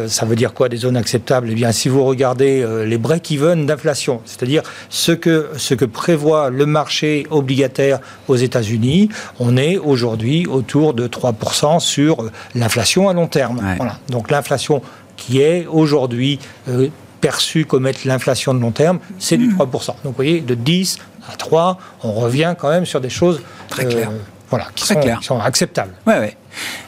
ça 0.07 0.25
veut 0.25 0.35
dire 0.35 0.53
quoi, 0.53 0.69
des 0.69 0.77
zones 0.77 0.97
acceptables? 0.97 1.47
Eh 1.51 1.55
bien, 1.55 1.71
si 1.71 1.89
vous 1.89 2.03
regardez 2.03 2.65
les 2.85 2.97
break-even 2.97 3.65
d'inflation, 3.65 4.21
c'est-à-dire 4.25 4.63
ce 4.89 5.11
que, 5.11 5.49
ce 5.57 5.73
que 5.73 5.85
prévoit 5.85 6.49
le 6.49 6.65
marché 6.65 7.27
obligataire 7.29 7.99
aux 8.27 8.35
États-Unis, 8.35 9.09
on 9.39 9.57
est 9.57 9.77
aujourd'hui 9.77 10.47
autour 10.47 10.93
de 10.93 11.07
3% 11.07 11.79
sur 11.79 12.29
l'inflation 12.53 13.09
à 13.09 13.13
long 13.13 13.27
terme. 13.27 13.61
Voilà. 13.77 13.97
Donc, 14.09 14.31
l'inflation 14.31 14.81
qui 15.15 15.41
est 15.41 15.65
aujourd'hui 15.67 16.39
euh, 16.69 16.89
perçue 17.21 17.65
comme 17.65 17.87
être 17.87 18.05
l'inflation 18.05 18.53
de 18.53 18.59
long 18.59 18.71
terme, 18.71 18.99
c'est 19.19 19.37
du 19.37 19.49
3%. 19.49 19.55
Hmm. 19.55 19.61
Donc 19.65 19.95
vous 20.03 20.11
voyez, 20.13 20.41
de 20.41 20.55
10 20.55 20.99
à 21.31 21.35
3, 21.35 21.77
on 22.03 22.13
revient 22.13 22.55
quand 22.57 22.69
même 22.69 22.85
sur 22.85 23.01
des 23.01 23.09
choses 23.09 23.41
très 23.69 23.85
claires. 23.85 24.11
Euh, 24.11 24.19
voilà, 24.49 24.67
qui, 24.75 24.85
sont, 24.85 25.01
sont, 25.21 25.39
acceptables. 25.39 25.93
Ouais, 26.05 26.19
ouais. 26.19 26.37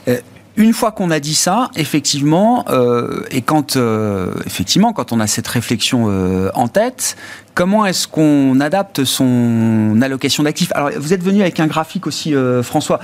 Euh, 0.08 0.20
une 0.58 0.74
fois 0.74 0.92
qu'on 0.92 1.12
a 1.12 1.20
dit 1.20 1.36
ça, 1.36 1.70
effectivement, 1.76 2.66
et 3.30 3.44
quand 3.44 3.78
effectivement 4.44 4.92
quand 4.92 5.12
on 5.12 5.20
a 5.20 5.28
cette 5.28 5.48
réflexion 5.48 6.08
en 6.56 6.68
tête, 6.68 7.16
comment 7.54 7.86
est-ce 7.86 8.08
qu'on 8.08 8.60
adapte 8.60 9.04
son 9.04 10.00
allocation 10.02 10.42
d'actifs? 10.42 10.72
Alors, 10.74 10.90
vous 10.98 11.14
êtes 11.14 11.22
venu 11.22 11.42
avec 11.42 11.60
un 11.60 11.68
graphique 11.68 12.08
aussi, 12.08 12.34
François, 12.64 13.00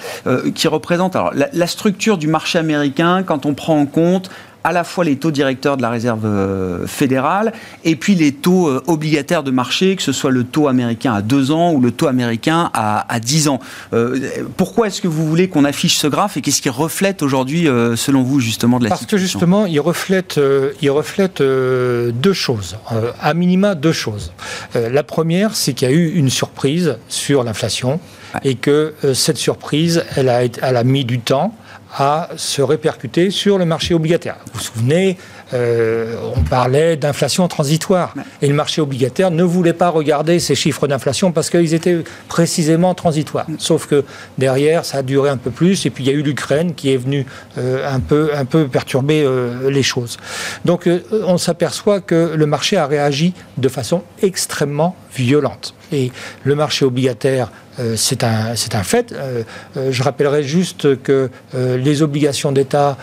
qui 0.56 0.68
représente 0.68 1.16
alors 1.16 1.32
la, 1.36 1.48
la, 1.54 1.68
structure 1.68 2.18
du 2.18 2.26
marché 2.26 2.58
américain 2.58 3.22
quand 3.22 3.46
on 3.46 3.54
prend 3.54 3.80
en 3.80 3.86
compte 3.86 4.32
à 4.64 4.72
la 4.72 4.84
fois 4.84 5.04
les 5.04 5.18
taux 5.18 5.32
directeurs 5.32 5.78
de 5.78 5.82
la 5.82 5.90
réserve 5.90 6.26
euh, 6.26 6.88
fédérale 6.88 7.54
et 7.84 7.96
puis 7.96 8.16
les 8.16 8.32
taux 8.32 8.68
euh, 8.68 8.82
obligataires 8.88 9.44
de 9.44 9.52
marché, 9.52 9.96
que 9.96 10.02
ce 10.02 10.12
soit 10.12 10.32
le 10.32 10.44
taux 10.44 10.68
américain 10.68 11.14
à 11.14 11.22
2 11.22 11.52
ans 11.52 11.72
ou 11.74 11.82
le 11.82 11.92
taux 11.92 12.08
américain 12.08 12.70
à, 12.74 13.14
à 13.14 13.20
10 13.20 13.50
ans. 13.50 13.60
Euh, 13.94 14.18
pourquoi 14.56 14.88
est-ce 14.88 15.02
que 15.02 15.08
vous 15.08 15.28
voulez 15.28 15.50
qu'on 15.50 15.66
affiche 15.66 15.98
ce 15.98 16.08
graphe 16.08 16.38
et 16.38 16.42
qu'est-ce 16.42 16.62
qui 16.62 16.70
reflète 16.70 17.22
aujourd'hui, 17.22 17.68
selon 17.96 18.24
vous, 18.24 18.40
justement, 18.40 18.80
de 18.80 18.86
la 18.86 18.90
Parce 18.90 19.06
que 19.06 19.18
justement, 19.18 19.66
il 19.66 19.80
reflète, 19.80 20.40
il 20.82 20.90
reflète 20.90 21.42
deux 21.42 22.34
choses, 22.34 22.78
à 23.20 23.34
minima 23.34 23.76
deux 23.76 23.92
choses. 23.92 24.34
la 24.76 25.04
première, 25.04 25.56
c'est 25.56 25.74
qu'il 25.74 25.90
y 25.90 25.92
a 25.92 25.94
eu 25.94 26.14
une 26.14 26.30
surprise 26.30 26.98
sur 27.08 27.44
l'inflation 27.44 28.00
et 28.44 28.56
que 28.56 28.94
cette 29.14 29.38
surprise, 29.38 30.04
elle 30.16 30.30
a, 30.30 30.44
elle 30.44 30.78
a 30.78 30.84
mis 30.84 31.06
du 31.06 31.20
temps 31.20 31.54
à 31.96 32.30
se 32.38 32.62
répercuter 32.62 33.30
sur 33.30 33.58
le 33.58 33.66
marché 33.66 33.94
obligataire. 33.94 34.38
Vous 34.48 34.60
vous 34.60 34.66
souvenez, 34.66 35.18
euh, 35.54 36.16
on 36.36 36.42
parlait 36.42 36.98
d'inflation 36.98 37.48
transitoire. 37.48 38.16
Et 38.42 38.48
le 38.48 38.54
marché 38.56 38.82
obligataire 38.82 39.30
ne 39.30 39.44
voulait 39.44 39.74
pas 39.74 39.90
regarder 39.90 40.40
ces 40.40 40.56
chiffres 40.56 40.88
d'inflation 40.88 41.32
parce 41.32 41.50
qu'ils 41.50 41.74
étaient 41.74 42.04
précisément 42.28 42.96
transitoires. 42.96 43.46
Sauf 43.60 43.86
que 43.86 44.04
derrière, 44.38 44.86
ça 44.86 45.00
a 45.00 45.02
duré 45.04 45.30
un 45.30 45.38
peu 45.38 45.52
plus. 45.52 45.86
Et 45.86 45.92
puis 45.92 46.04
il 46.04 46.08
y 46.08 46.10
a 46.10 46.14
eu 46.14 46.24
l'Ukraine 46.24 46.74
qui 46.74 46.92
est 46.92 46.98
venue 46.98 47.26
euh, 47.58 47.88
un, 47.88 48.00
peu, 48.00 48.32
un 48.36 48.46
peu 48.46 48.68
perturber 48.68 49.24
euh, 49.24 49.70
les 49.70 49.84
choses. 49.84 50.18
Donc 50.66 50.90
on 51.12 51.38
s'aperçoit 51.38 52.02
que 52.02 52.34
le 52.36 52.46
marché 52.46 52.78
a 52.78 52.88
réagi 52.88 53.34
de 53.58 53.70
façon 53.70 54.04
extrêmement 54.22 54.96
violente. 55.16 55.76
Et 55.94 56.12
le 56.44 56.56
marché 56.56 56.86
obligataire 56.86 57.52
euh, 57.80 57.96
c'est 57.96 58.24
un, 58.24 58.52
un, 58.52 58.84
fait. 58.84 59.12
Euh, 59.12 59.44
euh, 59.78 59.92
je 59.92 60.04
rappellerai 60.04 60.44
juste 60.44 61.02
que 61.02 61.30
les 61.54 62.02
obligations 62.02 62.52
d'État 62.52 62.98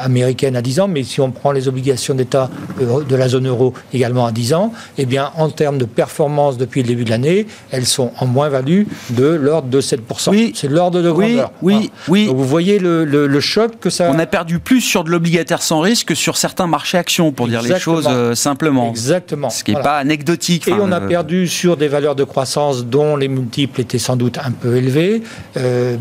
américaines 0.00 0.56
à 0.56 0.62
10 0.62 0.80
ans, 0.80 0.88
mais 0.88 1.02
si 1.02 1.20
on 1.20 1.30
prend 1.30 1.52
les 1.52 1.68
obligations 1.68 2.14
d'État 2.14 2.50
de 2.80 3.16
la 3.16 3.28
zone 3.28 3.48
euro 3.48 3.74
également 3.92 4.26
à 4.26 4.32
10 4.32 4.54
ans, 4.54 4.72
eh 4.98 5.06
bien, 5.06 5.30
en 5.36 5.50
termes 5.50 5.78
de 5.78 5.84
performance 5.84 6.56
depuis 6.56 6.82
le 6.82 6.88
début 6.88 7.04
de 7.04 7.10
l'année, 7.10 7.46
elles 7.70 7.86
sont 7.86 8.12
en 8.18 8.26
moins-value 8.26 8.84
de 9.10 9.26
l'ordre 9.26 9.68
de 9.68 9.80
7%. 9.80 10.30
Oui. 10.30 10.52
C'est 10.54 10.68
l'ordre 10.68 11.02
de 11.02 11.10
grandeur. 11.10 11.52
Oui, 11.62 11.90
oui, 12.08 12.26
vous 12.26 12.44
voyez 12.44 12.78
le, 12.78 13.04
le, 13.04 13.40
choc 13.40 13.78
que 13.80 13.90
ça... 13.90 14.10
On 14.12 14.18
a 14.18 14.26
perdu 14.26 14.58
plus 14.58 14.80
sur 14.80 15.04
de 15.04 15.10
l'obligataire 15.10 15.62
sans 15.62 15.80
risque 15.80 16.08
que 16.08 16.14
sur 16.14 16.36
certains 16.36 16.66
marchés 16.66 16.98
actions, 16.98 17.32
pour 17.32 17.48
dire 17.48 17.62
les 17.62 17.78
choses 17.78 18.08
simplement. 18.34 18.90
Exactement. 18.90 19.50
Ce 19.50 19.64
qui 19.64 19.74
n'est 19.74 19.82
pas 19.82 19.98
anecdotique. 19.98 20.68
Et 20.68 20.72
on 20.72 20.92
a 20.92 21.00
perdu 21.00 21.48
sur 21.48 21.76
des 21.76 21.88
valeurs 21.96 22.14
de 22.14 22.24
croissance 22.24 22.84
dont 22.84 23.16
les 23.16 23.28
multiples 23.28 23.80
était 23.80 23.98
sans 23.98 24.16
doute 24.16 24.36
un 24.36 24.50
peu 24.50 24.76
élevé. 24.76 25.22
Euh, 25.56 25.96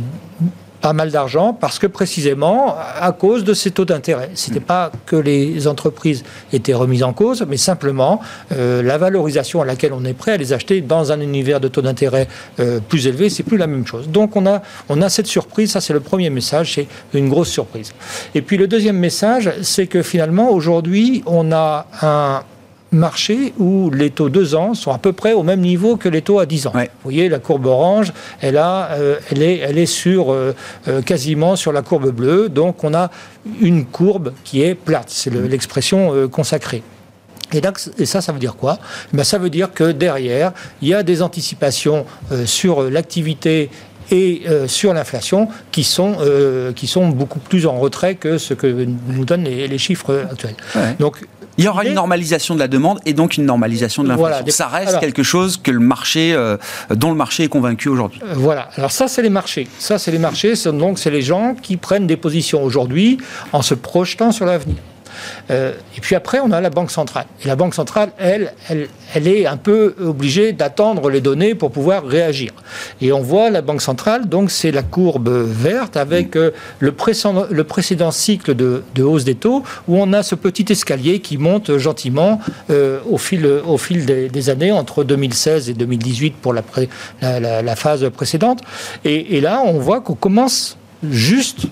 pas 0.82 0.92
mal 0.92 1.10
d'argent 1.10 1.54
parce 1.54 1.80
que 1.80 1.88
précisément 1.88 2.76
à 3.00 3.12
cause 3.14 3.44
de 3.44 3.54
ces 3.56 3.72
taux 3.72 3.86
d'intérêt. 3.86 4.30
Ce 4.36 4.50
n'était 4.50 4.60
pas 4.60 4.92
que 5.06 5.16
les 5.16 5.68
entreprises 5.68 6.24
étaient 6.54 6.74
remises 6.74 7.02
en 7.02 7.14
cause, 7.14 7.46
mais 7.48 7.58
simplement 7.58 8.20
euh, 8.52 8.84
la 8.84 8.98
valorisation 8.98 9.62
à 9.62 9.66
laquelle 9.66 9.94
on 9.94 10.04
est 10.04 10.14
prêt 10.14 10.34
à 10.34 10.38
les 10.38 10.52
acheter 10.52 10.82
dans 10.82 11.14
un 11.14 11.22
univers 11.22 11.60
de 11.60 11.70
taux 11.70 11.82
d'intérêt 11.82 12.28
euh, 12.60 12.80
plus 12.88 13.08
élevé, 13.08 13.30
c'est 13.30 13.44
plus 13.44 13.58
la 13.58 13.68
même 13.68 13.88
chose. 13.88 14.10
Donc 14.10 14.36
on 14.36 14.46
a, 14.46 14.62
on 14.90 15.02
a 15.02 15.08
cette 15.10 15.28
surprise, 15.28 15.72
ça 15.72 15.82
c'est 15.82 15.94
le 15.94 16.02
premier 16.02 16.30
message, 16.30 16.76
c'est 16.76 16.88
une 17.18 17.30
grosse 17.30 17.50
surprise. 17.50 17.94
Et 18.36 18.42
puis 18.42 18.58
le 18.58 18.68
deuxième 18.68 19.00
message, 19.00 19.50
c'est 19.64 19.88
que 19.88 20.04
finalement 20.04 20.52
aujourd'hui 20.52 21.24
on 21.26 21.52
a 21.54 21.88
un, 22.02 22.44
marché 22.96 23.54
où 23.60 23.90
les 23.92 24.10
taux 24.10 24.30
2 24.30 24.56
ans 24.56 24.74
sont 24.74 24.92
à 24.92 24.98
peu 24.98 25.14
près 25.14 25.34
au 25.34 25.44
même 25.44 25.62
niveau 25.62 25.98
que 25.98 26.10
les 26.10 26.22
taux 26.22 26.40
à 26.40 26.46
10 26.46 26.68
ans. 26.68 26.74
Vous 26.74 26.82
voyez, 27.04 27.30
la 27.30 27.40
courbe 27.40 27.66
orange, 27.66 28.14
elle, 28.42 28.58
a, 28.58 28.92
euh, 28.92 29.18
elle, 29.32 29.44
est, 29.44 29.58
elle 29.60 29.78
est 29.78 29.86
sur, 29.86 30.32
euh, 30.32 30.56
euh, 30.88 31.02
quasiment 31.02 31.56
sur 31.56 31.72
la 31.72 31.82
courbe 31.82 32.12
bleue. 32.12 32.50
Donc 32.50 32.84
on 32.84 32.94
a 32.94 33.12
une 33.62 33.86
courbe 33.86 34.34
qui 34.44 34.62
est 34.62 34.76
plate. 34.76 35.10
C'est 35.10 35.34
l'expression 35.34 36.30
consacrée. 36.30 36.84
Et, 37.54 37.62
donc, 37.62 37.80
et, 38.00 38.06
ça, 38.06 38.22
ça 38.22 38.32
veut 38.32 38.40
dire 38.40 38.56
quoi? 38.56 38.80
Ben, 39.14 39.24
Ça 39.24 39.38
veut 39.38 39.52
dire 39.52 39.72
que 39.72 39.92
derrière, 39.92 40.52
il 40.82 40.88
y 40.88 40.94
a 40.94 41.04
des 41.04 41.22
anticipations 41.22 42.06
sur 42.46 42.90
l'activité 42.90 43.70
et 44.12 44.44
sur 44.68 44.94
l'inflation 44.94 45.48
qui, 45.72 45.84
sont 45.84 46.18
qui 46.76 46.88
sont 46.88 47.10
beaucoup 47.10 47.40
plus 47.40 47.68
en 47.68 47.78
retrait 47.78 48.16
que 48.16 48.38
ce 48.38 48.54
que 48.54 48.88
nous 49.08 49.26
donnent 49.26 49.44
les, 49.44 49.78
chiffres 49.78 50.28
actuels. 50.32 50.56
Donc 51.00 51.26
il 51.58 51.66
y 51.66 51.68
aura 51.68 51.86
une 51.86 51.94
normalisation 51.94 52.54
de 52.56 52.60
la 52.60 52.68
demande 52.68 53.00
et 53.06 53.14
donc 53.14 53.38
une 53.38 53.46
normalisation 53.46 54.04
de 54.04 54.10
l'inflation. 54.10 54.46
ça 54.50 54.68
reste 54.68 55.00
quelque 55.00 55.24
chose 55.24 55.58
que 55.58 55.72
le 55.72 55.80
marché, 55.80 56.34
euh, 56.34 56.58
dont 56.90 57.10
le 57.10 57.16
marché 57.16 57.44
est 57.44 57.48
convaincu 57.48 57.90
aujourd'hui. 57.90 58.20
Euh, 58.24 58.34
voilà. 58.36 58.70
Alors 58.76 58.92
ça, 58.92 59.08
c'est 59.08 59.22
les 59.22 59.30
marchés. 59.30 59.68
Ça, 59.80 59.98
c'est 59.98 60.12
les 60.12 60.20
marchés. 60.20 60.54
Donc, 60.66 61.00
c'est 61.00 61.12
les 61.12 61.22
gens 61.22 61.56
qui 61.62 61.78
prennent 61.78 62.08
des 62.08 62.18
positions 62.18 62.64
aujourd'hui 62.64 63.18
en 63.54 63.62
se 63.62 63.74
projetant 63.74 64.32
sur 64.32 64.46
l'avenir. 64.46 64.78
Euh, 65.52 65.74
et 65.98 66.02
puis 66.02 66.16
après, 66.16 66.40
on 66.40 66.52
a 66.52 66.62
la 66.62 66.70
Banque 66.70 66.92
centrale. 66.92 67.26
Et 67.44 67.48
la 67.48 67.56
Banque 67.56 67.74
centrale, 67.74 68.12
elle, 68.18 68.54
elle, 68.70 68.88
elle 69.14 69.28
est 69.28 69.46
un 69.46 69.58
peu 69.58 69.96
obligée 70.02 70.54
d'attendre 70.54 71.10
les 71.10 71.22
données 71.22 71.56
pour 71.56 71.72
pouvoir 71.72 72.06
réagir. 72.06 72.52
Et 73.02 73.12
on 73.12 73.22
voit 73.22 73.50
la 73.50 73.62
Banque 73.62 73.82
centrale, 73.82 74.28
donc 74.28 74.52
c'est 74.52 74.72
la 74.72 74.84
courbe 74.84 75.30
verte 75.30 75.98
avec 75.98 76.36
euh, 76.36 76.52
le, 76.80 76.92
précédent, 76.92 77.46
le 77.50 77.64
précédent 77.64 78.12
cycle 78.12 78.56
de, 78.56 78.84
de, 78.96 79.04
hausse 79.04 79.24
des 79.24 79.36
taux, 79.36 79.64
où 79.88 79.98
on 79.98 80.14
a 80.14 80.24
ce 80.24 80.36
petit 80.36 80.66
escalier 80.72 81.20
qui 81.20 81.38
monte 81.38 81.78
gentiment 81.78 82.40
euh, 82.70 83.00
au 83.10 83.18
fil, 83.18 83.46
au 83.46 83.78
fil 83.78 84.06
des, 84.06 84.50
années, 84.50 84.72
entre 84.72 85.04
2016 85.04 85.70
et 85.70 85.74
2018 85.74 86.36
pour 86.42 86.54
la, 86.54 86.64
la, 87.22 87.62
la, 87.62 87.76
phase 87.76 88.10
précédente. 88.10 88.62
Et, 89.04 89.38
et 89.38 89.42
là, 89.42 89.62
on 89.66 89.80
voit 89.80 90.02
qu'on 90.02 90.16
commence 90.16 90.78
juste 91.04 91.68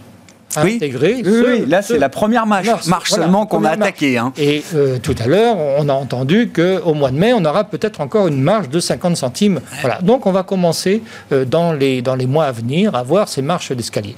oui. 0.63 0.79
Oui, 1.25 1.65
là 1.67 1.81
c'est 1.81 1.97
la 1.97 2.09
première 2.09 2.45
marche, 2.45 2.87
marche 2.87 3.11
seulement 3.11 3.45
qu'on 3.45 3.63
a 3.63 3.71
attaquée. 3.71 4.17
Hein. 4.17 4.33
Et 4.37 4.63
euh, 4.75 4.97
tout 5.01 5.15
à 5.23 5.27
l'heure, 5.27 5.57
on 5.57 5.89
a 5.89 5.93
entendu 5.93 6.51
qu'au 6.53 6.93
mois 6.93 7.11
de 7.11 7.17
mai, 7.17 7.33
on 7.33 7.43
aura 7.45 7.63
peut-être 7.63 8.01
encore 8.01 8.27
une 8.27 8.41
marge 8.41 8.69
de 8.69 8.79
50 8.79 9.17
centimes. 9.17 9.61
Voilà. 9.81 9.99
Donc 10.01 10.25
on 10.25 10.31
va 10.31 10.43
commencer 10.43 11.01
euh, 11.31 11.45
dans, 11.45 11.73
les, 11.73 12.01
dans 12.01 12.15
les 12.15 12.27
mois 12.27 12.45
à 12.45 12.51
venir 12.51 12.95
à 12.95 13.03
voir 13.03 13.29
ces 13.29 13.41
marches 13.41 13.71
d'escalier. 13.71 14.15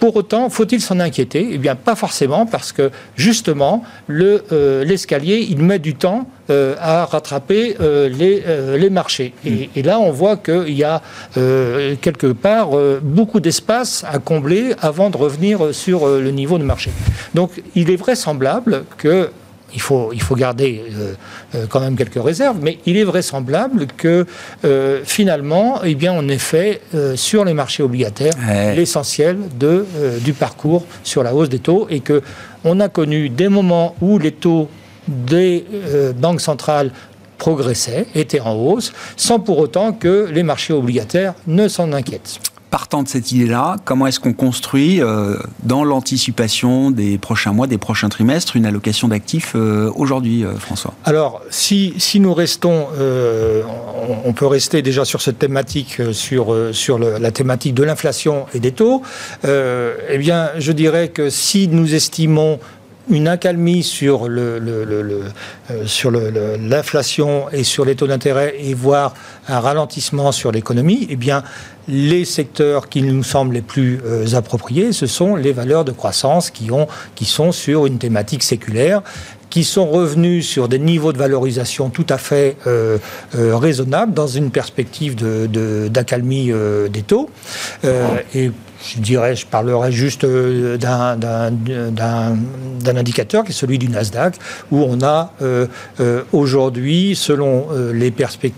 Pour 0.00 0.16
autant, 0.16 0.50
faut-il 0.50 0.80
s'en 0.80 1.00
inquiéter? 1.00 1.48
Eh 1.52 1.58
bien, 1.58 1.74
pas 1.74 1.94
forcément, 1.94 2.46
parce 2.46 2.72
que 2.72 2.90
justement, 3.16 3.82
euh, 4.10 4.84
l'escalier, 4.84 5.46
il 5.48 5.58
met 5.58 5.78
du 5.78 5.94
temps 5.94 6.20
euh, 6.20 6.37
à 6.80 7.04
rattraper 7.04 7.76
euh, 7.80 8.08
les, 8.08 8.42
euh, 8.46 8.78
les, 8.78 8.90
marchés. 8.90 9.34
Mm. 9.44 9.48
Et, 9.76 9.82
là, 9.82 9.98
on 9.98 10.10
voit 10.10 10.36
qu'il 10.36 10.74
y 10.74 10.84
a 10.84 11.02
quelque 12.00 12.32
part 12.32 12.70
beaucoup 13.02 13.40
d'espace 13.40 14.04
à 14.08 14.18
combler 14.18 14.74
avant 14.80 15.10
de 15.10 15.16
revenir 15.16 15.74
sur 15.74 16.06
le 16.06 16.30
niveau 16.30 16.58
de 16.58 16.64
marché. 16.64 16.90
Donc, 17.34 17.50
il 17.74 17.90
est 17.90 17.96
vraisemblable 17.96 18.84
que 18.96 19.30
il 19.74 19.82
faut, 19.82 20.10
il 20.14 20.22
faut 20.22 20.34
garder 20.34 20.82
quand 21.68 21.80
même 21.80 21.94
quelques 21.94 22.22
réserves, 22.22 22.56
mais 22.62 22.78
il 22.86 22.96
est 22.96 23.04
vraisemblable 23.04 23.86
que 23.96 24.26
finalement, 25.04 25.80
eh 25.84 25.94
bien, 25.94 26.14
on 26.14 26.26
ait 26.28 26.38
fait 26.38 26.80
sur 27.14 27.44
les 27.44 27.54
marchés 27.54 27.82
obligataires 27.82 28.34
l'essentiel 28.74 29.38
de, 29.58 29.84
du 30.24 30.32
parcours 30.32 30.86
sur 31.02 31.22
la 31.22 31.34
hausse 31.34 31.50
des 31.50 31.58
taux 31.58 31.86
et 31.90 32.00
que 32.00 32.22
on 32.64 32.80
a 32.80 32.88
connu 32.88 33.28
des 33.28 33.48
moments 33.48 33.94
où 34.00 34.18
les 34.18 34.32
taux 34.32 34.68
des 35.08 35.64
euh, 35.72 36.12
banques 36.12 36.40
centrales 36.40 36.92
progressaient, 37.38 38.06
étaient 38.14 38.40
en 38.40 38.54
hausse, 38.54 38.92
sans 39.16 39.40
pour 39.40 39.58
autant 39.58 39.92
que 39.92 40.28
les 40.30 40.42
marchés 40.42 40.74
obligataires 40.74 41.34
ne 41.46 41.68
s'en 41.68 41.92
inquiètent. 41.92 42.40
partant 42.70 43.02
de 43.02 43.08
cette 43.08 43.32
idée-là, 43.32 43.76
comment 43.86 44.06
est-ce 44.06 44.20
qu'on 44.20 44.34
construit, 44.34 45.00
euh, 45.00 45.36
dans 45.62 45.84
l'anticipation 45.84 46.90
des 46.90 47.16
prochains 47.16 47.52
mois, 47.52 47.66
des 47.66 47.78
prochains 47.78 48.10
trimestres, 48.10 48.56
une 48.56 48.66
allocation 48.66 49.08
d'actifs 49.08 49.54
euh, 49.54 49.90
aujourd'hui, 49.96 50.44
euh, 50.44 50.54
François? 50.56 50.92
Alors, 51.06 51.40
si, 51.48 51.94
si 51.96 52.20
nous 52.20 52.34
restons, 52.34 52.88
on, 54.26 54.32
peut 54.34 54.46
rester 54.46 54.82
déjà 54.82 55.06
sur 55.06 55.22
cette 55.22 55.38
thématique, 55.38 56.02
sur, 56.12 56.54
sur 56.72 56.98
la 56.98 57.30
thématique 57.30 57.72
de 57.72 57.84
l'inflation 57.84 58.44
et 58.52 58.60
des 58.60 58.72
taux, 58.72 59.02
eh 59.44 60.18
bien, 60.18 60.50
je 60.58 60.72
dirais 60.72 61.08
que 61.08 61.30
si 61.30 61.68
nous 61.68 61.94
estimons 61.94 62.58
une 63.10 63.28
accalmie 63.28 63.82
sur 63.82 64.26
euh, 64.28 65.28
l'inflation 66.60 67.46
et 67.50 67.64
sur 67.64 67.84
les 67.84 67.94
taux 67.94 68.06
d'intérêt 68.06 68.54
et 68.60 68.74
voire 68.74 69.14
un 69.48 69.60
ralentissement 69.60 70.32
sur 70.32 70.52
l'économie, 70.52 71.06
eh 71.10 71.16
bien 71.16 71.42
les 71.88 72.24
secteurs 72.26 72.88
qui 72.88 73.02
nous 73.02 73.22
semblent 73.22 73.54
les 73.54 73.62
plus 73.62 74.00
euh, 74.04 74.34
appropriés, 74.34 74.92
ce 74.92 75.06
sont 75.06 75.36
les 75.36 75.52
valeurs 75.52 75.84
de 75.84 75.92
croissance 75.92 76.50
qui, 76.50 76.70
ont, 76.70 76.86
qui 77.14 77.24
sont 77.24 77.52
sur 77.52 77.86
une 77.86 77.98
thématique 77.98 78.42
séculaire 78.42 79.02
qui 79.48 79.64
sont 79.64 79.86
revenus 79.86 80.46
sur 80.46 80.68
des 80.68 80.78
niveaux 80.78 81.14
de 81.14 81.16
valorisation 81.16 81.88
tout 81.88 82.04
à 82.10 82.18
fait 82.18 82.58
euh, 82.66 82.98
raisonnables 83.34 84.12
dans 84.12 84.26
une 84.26 84.50
perspective 84.50 85.16
d'accalmie 85.90 86.48
de, 86.48 86.90
des 86.92 87.00
taux. 87.00 87.30
Je 88.84 89.00
dirais, 89.00 89.34
je 89.34 89.46
parlerai 89.46 89.92
juste 89.92 90.24
euh, 90.24 90.76
d'un 90.76 91.16
indicateur 92.96 93.44
qui 93.44 93.50
est 93.50 93.54
celui 93.54 93.78
du 93.78 93.88
Nasdaq, 93.88 94.34
où 94.70 94.82
on 94.82 95.02
a 95.02 95.32
euh, 95.42 95.66
euh, 96.00 96.22
aujourd'hui, 96.32 97.16
selon 97.16 97.68
les, 97.92 98.12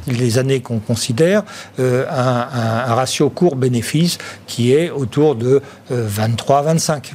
les 0.07 0.39
années 0.39 0.61
qu'on 0.61 0.79
considère, 0.79 1.43
un, 1.79 2.95
ratio 2.95 3.31
court-bénéfice 3.31 4.19
qui 4.47 4.73
est 4.73 4.91
autour 4.91 5.37
de 5.37 5.63
23-25. 5.91 7.13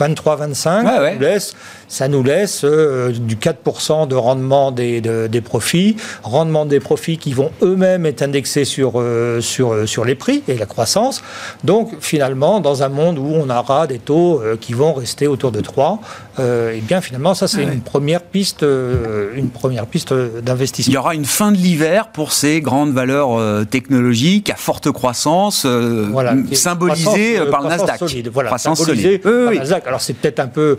23-25 0.00 1.18
laisse 1.18 1.54
ça 1.92 2.08
nous 2.08 2.22
laisse 2.22 2.62
euh, 2.64 3.12
du 3.12 3.36
4% 3.36 4.08
de 4.08 4.14
rendement 4.14 4.72
des, 4.72 5.02
des, 5.02 5.40
profits, 5.42 5.94
rendement 6.22 6.64
des 6.64 6.80
profits 6.80 7.18
qui 7.18 7.34
vont 7.34 7.50
eux-mêmes 7.60 8.06
être 8.06 8.22
indexés 8.22 8.64
sur, 8.64 8.92
euh, 8.96 9.42
sur, 9.42 9.74
euh, 9.74 9.84
sur 9.84 10.06
les 10.06 10.14
prix 10.14 10.42
et 10.48 10.56
la 10.56 10.64
croissance. 10.64 11.22
Donc 11.64 11.90
finalement, 12.00 12.60
dans 12.60 12.82
un 12.82 12.88
monde 12.88 13.18
où 13.18 13.26
on 13.26 13.50
aura 13.50 13.86
des 13.86 13.98
taux 13.98 14.40
qui 14.58 14.72
vont 14.72 14.94
rester 14.94 15.26
autour 15.26 15.52
de 15.52 15.60
3, 15.60 16.00
et 16.38 16.42
eh 16.76 16.80
bien 16.80 17.02
finalement, 17.02 17.34
ça 17.34 17.46
c'est 17.46 17.62
une 17.62 17.82
première 17.82 18.22
piste, 18.22 18.62
une 18.62 19.50
première 19.50 19.84
piste 19.84 20.14
d'investissement. 20.14 20.90
Il 20.90 20.94
y 20.94 20.98
aura 20.98 21.14
une 21.14 21.26
fin 21.26 21.52
de 21.52 21.58
l'hiver 21.58 22.08
pour 22.08 22.32
ces 22.32 22.62
grandes 22.62 22.92
valeurs 22.92 23.66
technologiques 23.66 24.48
à 24.48 24.56
forte 24.56 24.90
croissance, 24.90 25.66
voilà, 25.66 26.34
symbolisées 26.52 27.38
par 27.50 27.62
le 27.62 27.68
Nasdaq. 27.68 27.98
Solide, 27.98 28.30
voilà, 28.32 28.48
croissance 28.48 28.82
solide. 28.82 29.20
par 29.20 29.52
Nasdaq. 29.52 29.86
Alors 29.86 30.00
c'est 30.00 30.14
peut-être 30.14 30.40
un 30.40 30.48
peu 30.48 30.78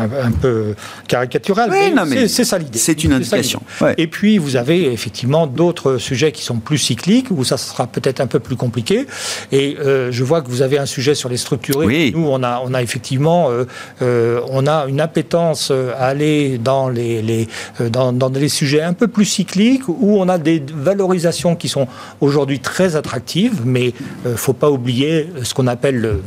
un, 0.00 0.32
peu 0.32 0.74
caricatural, 1.08 1.70
mais, 2.06 2.28
c'est 2.28 2.44
ça 2.44 2.58
l'idée. 2.58 2.78
C'est 2.78 3.04
une 3.04 3.12
indication. 3.12 3.62
Et 3.96 4.06
puis, 4.06 4.38
vous 4.38 4.56
avez 4.56 4.92
effectivement 4.92 5.46
d'autres 5.46 5.98
sujets 5.98 6.32
qui 6.32 6.42
sont 6.42 6.58
plus 6.58 6.78
cycliques, 6.78 7.28
où 7.30 7.44
ça 7.44 7.56
sera 7.56 7.86
peut-être 7.86 8.20
un 8.20 8.26
peu 8.26 8.40
plus 8.40 8.56
compliqué. 8.56 9.06
Et 9.52 9.76
euh, 9.78 10.10
je 10.10 10.24
vois 10.24 10.42
que 10.42 10.48
vous 10.48 10.62
avez 10.62 10.78
un 10.78 10.86
sujet 10.86 11.14
sur 11.14 11.28
les 11.28 11.36
structurés. 11.36 12.12
Nous, 12.14 12.26
on 12.26 12.42
a, 12.42 12.62
on 12.64 12.74
a 12.74 12.82
effectivement 12.82 13.50
euh, 13.50 13.64
euh, 14.02 14.40
on 14.50 14.66
a 14.66 14.86
une 14.86 15.00
appétence 15.00 15.70
à 15.70 16.06
aller 16.06 16.58
dans 16.58 16.88
les, 16.88 17.22
les 17.22 17.48
dans, 17.90 18.12
dans, 18.12 18.28
les 18.28 18.48
sujets 18.48 18.82
un 18.82 18.92
peu 18.92 19.08
plus 19.08 19.24
cycliques, 19.24 19.88
où 19.88 20.20
on 20.20 20.28
a 20.28 20.38
des 20.38 20.62
valorisations 20.74 21.56
qui 21.56 21.68
sont 21.68 21.86
aujourd'hui 22.20 22.60
très 22.60 22.96
attractives, 22.96 23.62
mais 23.64 23.92
il 24.24 24.30
ne 24.30 24.36
faut 24.36 24.52
pas 24.52 24.70
oublier 24.70 25.28
ce 25.42 25.54
qu'on 25.54 25.66
appelle 25.66 26.00
le, 26.00 26.20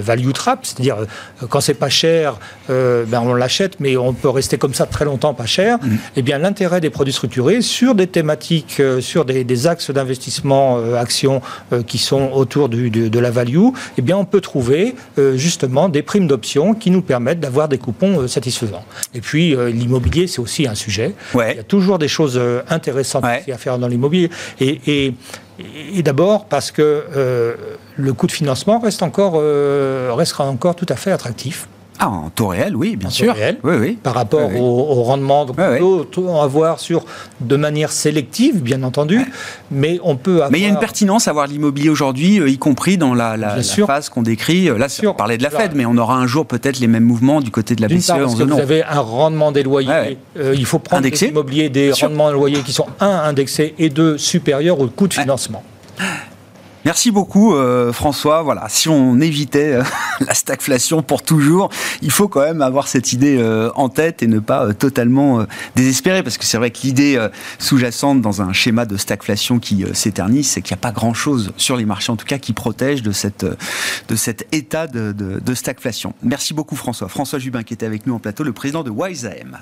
value 0.00 0.30
trap, 0.32 0.60
c'est-à-dire 0.64 0.96
quand 1.48 1.60
c'est 1.60 1.74
pas 1.74 1.88
cher, 1.88 2.38
ben 3.06 3.22
on 3.24 3.34
l'achète, 3.34 3.80
mais 3.80 3.96
on 3.96 4.12
peut 4.12 4.28
rester 4.28 4.58
comme 4.58 4.74
ça 4.74 4.86
très 4.86 5.04
longtemps, 5.04 5.34
pas 5.34 5.46
cher. 5.46 5.78
Mm. 5.82 5.96
Eh 6.16 6.22
bien, 6.22 6.38
l'intérêt 6.38 6.80
des 6.80 6.90
produits 6.90 7.12
structurés 7.12 7.62
sur 7.62 7.94
des 7.94 8.06
thématiques, 8.06 8.76
euh, 8.80 9.00
sur 9.00 9.24
des, 9.24 9.66
axes 9.66 9.90
d'investissement, 9.90 10.78
euh, 10.78 10.96
actions 10.96 11.40
euh, 11.72 11.82
qui 11.82 11.98
sont 11.98 12.30
autour 12.32 12.68
du, 12.68 12.90
de, 12.90 13.18
la 13.18 13.30
value, 13.30 13.68
eh 13.96 14.02
bien, 14.02 14.16
on 14.16 14.24
peut 14.24 14.40
trouver 14.40 14.94
justement 15.34 15.88
des 15.88 16.02
primes 16.02 16.26
d'options 16.26 16.74
qui 16.74 16.90
nous 16.90 17.00
permettent 17.00 17.40
d'avoir 17.40 17.68
des 17.68 17.78
coupons 17.78 18.28
satisfaisants. 18.28 18.84
Et 19.14 19.20
puis, 19.20 19.56
l'immobilier, 19.72 20.26
c'est 20.26 20.40
aussi 20.40 20.66
un 20.66 20.74
sujet. 20.74 21.14
Il 21.34 21.56
y 21.56 21.58
a 21.58 21.62
toujours 21.62 21.98
des 21.98 22.08
choses 22.08 22.40
intéressantes 22.68 23.24
à 23.24 23.58
faire 23.58 23.78
dans 23.78 23.88
l'immobilier. 23.88 24.30
et, 24.60 25.14
et 25.58 26.02
d'abord 26.02 26.46
parce 26.46 26.70
que 26.70 27.04
le 27.96 28.12
coût 28.12 28.26
de 28.26 28.32
financement 28.32 28.78
reste 28.78 29.02
encore, 29.02 29.40
restera 30.16 30.44
encore 30.46 30.76
tout 30.76 30.86
à 30.88 30.96
fait 30.96 31.12
attractif. 31.12 31.68
Ah, 31.98 32.08
en 32.08 32.30
taux 32.30 32.48
réel, 32.48 32.74
oui, 32.74 32.96
bien 32.96 33.08
sûr. 33.08 33.34
Réel, 33.34 33.58
oui, 33.62 33.74
oui. 33.78 33.98
Par 34.02 34.14
rapport 34.14 34.50
Au, 34.54 35.02
rendement 35.04 35.44
donc 35.44 35.56
on 36.16 36.40
avoir 36.40 36.80
sur 36.80 37.04
de 37.40 37.56
manière 37.56 37.92
sélective, 37.92 38.62
bien 38.62 38.82
entendu, 38.82 39.20
mais 39.70 40.00
on 40.02 40.16
peut 40.16 40.36
avoir... 40.36 40.50
Mais 40.50 40.58
il 40.58 40.62
y 40.62 40.66
a 40.66 40.70
une 40.70 40.78
pertinence 40.78 41.28
à 41.28 41.30
avoir 41.30 41.46
l'immobilier 41.46 41.90
aujourd'hui, 41.90 42.40
euh, 42.40 42.48
y 42.48 42.58
compris 42.58 42.98
dans 42.98 43.14
la, 43.14 43.36
la, 43.36 43.62
phase 43.62 44.08
qu'on 44.08 44.22
décrit. 44.22 44.66
Là, 44.66 44.86
on 45.06 45.14
parlait 45.14 45.38
de 45.38 45.42
la 45.42 45.50
Fed, 45.50 45.72
mais 45.74 45.86
on 45.86 45.96
aura 45.96 46.16
un 46.16 46.26
jour 46.26 46.46
peut-être 46.46 46.80
les 46.80 46.86
mêmes 46.86 47.04
mouvements 47.04 47.40
du 47.40 47.50
côté 47.50 47.74
de 47.76 47.82
la 47.82 47.88
BCE 47.88 48.10
en 48.10 48.28
zone 48.28 48.50
Vous 48.50 48.58
avez 48.58 48.82
un 48.84 49.00
rendement 49.00 49.52
des 49.52 49.62
loyers. 49.62 50.18
Euh, 50.36 50.54
il 50.56 50.66
faut 50.66 50.78
prendre 50.78 51.02
des 51.02 51.24
immobiliers 51.24 51.68
des 51.68 51.92
rendements 51.92 52.28
de 52.28 52.34
loyers 52.34 52.60
qui 52.60 52.72
sont, 52.72 52.86
un, 53.00 53.06
indexés 53.06 53.74
et 53.78 53.88
deux, 53.88 54.18
supérieurs 54.18 54.80
au 54.80 54.88
coût 54.88 55.08
de 55.08 55.14
financement. 55.14 55.62
Merci 56.84 57.10
beaucoup 57.10 57.54
euh, 57.54 57.92
François. 57.92 58.42
Voilà, 58.42 58.66
si 58.68 58.88
on 58.88 59.20
évitait 59.20 59.72
euh, 59.72 59.82
la 60.26 60.34
stagflation 60.34 61.02
pour 61.02 61.22
toujours, 61.22 61.70
il 62.02 62.10
faut 62.10 62.28
quand 62.28 62.42
même 62.42 62.60
avoir 62.60 62.88
cette 62.88 63.12
idée 63.12 63.38
euh, 63.38 63.70
en 63.74 63.88
tête 63.88 64.22
et 64.22 64.26
ne 64.26 64.38
pas 64.38 64.74
totalement 64.74 65.46
désespérer 65.76 66.22
parce 66.22 66.36
que 66.36 66.44
c'est 66.44 66.58
vrai 66.58 66.70
que 66.70 66.78
l'idée 66.82 67.28
sous-jacente 67.58 68.20
dans 68.20 68.42
un 68.42 68.52
schéma 68.52 68.84
de 68.84 68.96
stagflation 68.96 69.58
qui 69.58 69.84
s'éternise, 69.94 70.48
c'est 70.48 70.62
qu'il 70.62 70.74
n'y 70.74 70.78
a 70.78 70.82
pas 70.82 70.92
grand-chose 70.92 71.52
sur 71.56 71.76
les 71.76 71.84
marchés 71.84 72.12
en 72.12 72.16
tout 72.16 72.26
cas 72.26 72.38
qui 72.38 72.52
protège 72.52 73.02
de 73.02 73.12
cette 73.12 73.44
de 73.44 74.16
cet 74.16 74.46
état 74.52 74.86
de, 74.86 75.12
de, 75.12 75.54
stagflation. 75.54 76.14
Merci 76.22 76.54
beaucoup 76.54 76.76
François. 76.76 77.08
François 77.08 77.38
Jubin 77.38 77.62
qui 77.62 77.74
était 77.74 77.86
avec 77.86 78.06
nous 78.06 78.14
en 78.14 78.18
plateau, 78.18 78.44
le 78.44 78.52
président 78.52 78.82
de 78.82 78.90
WiseAM. 78.90 79.58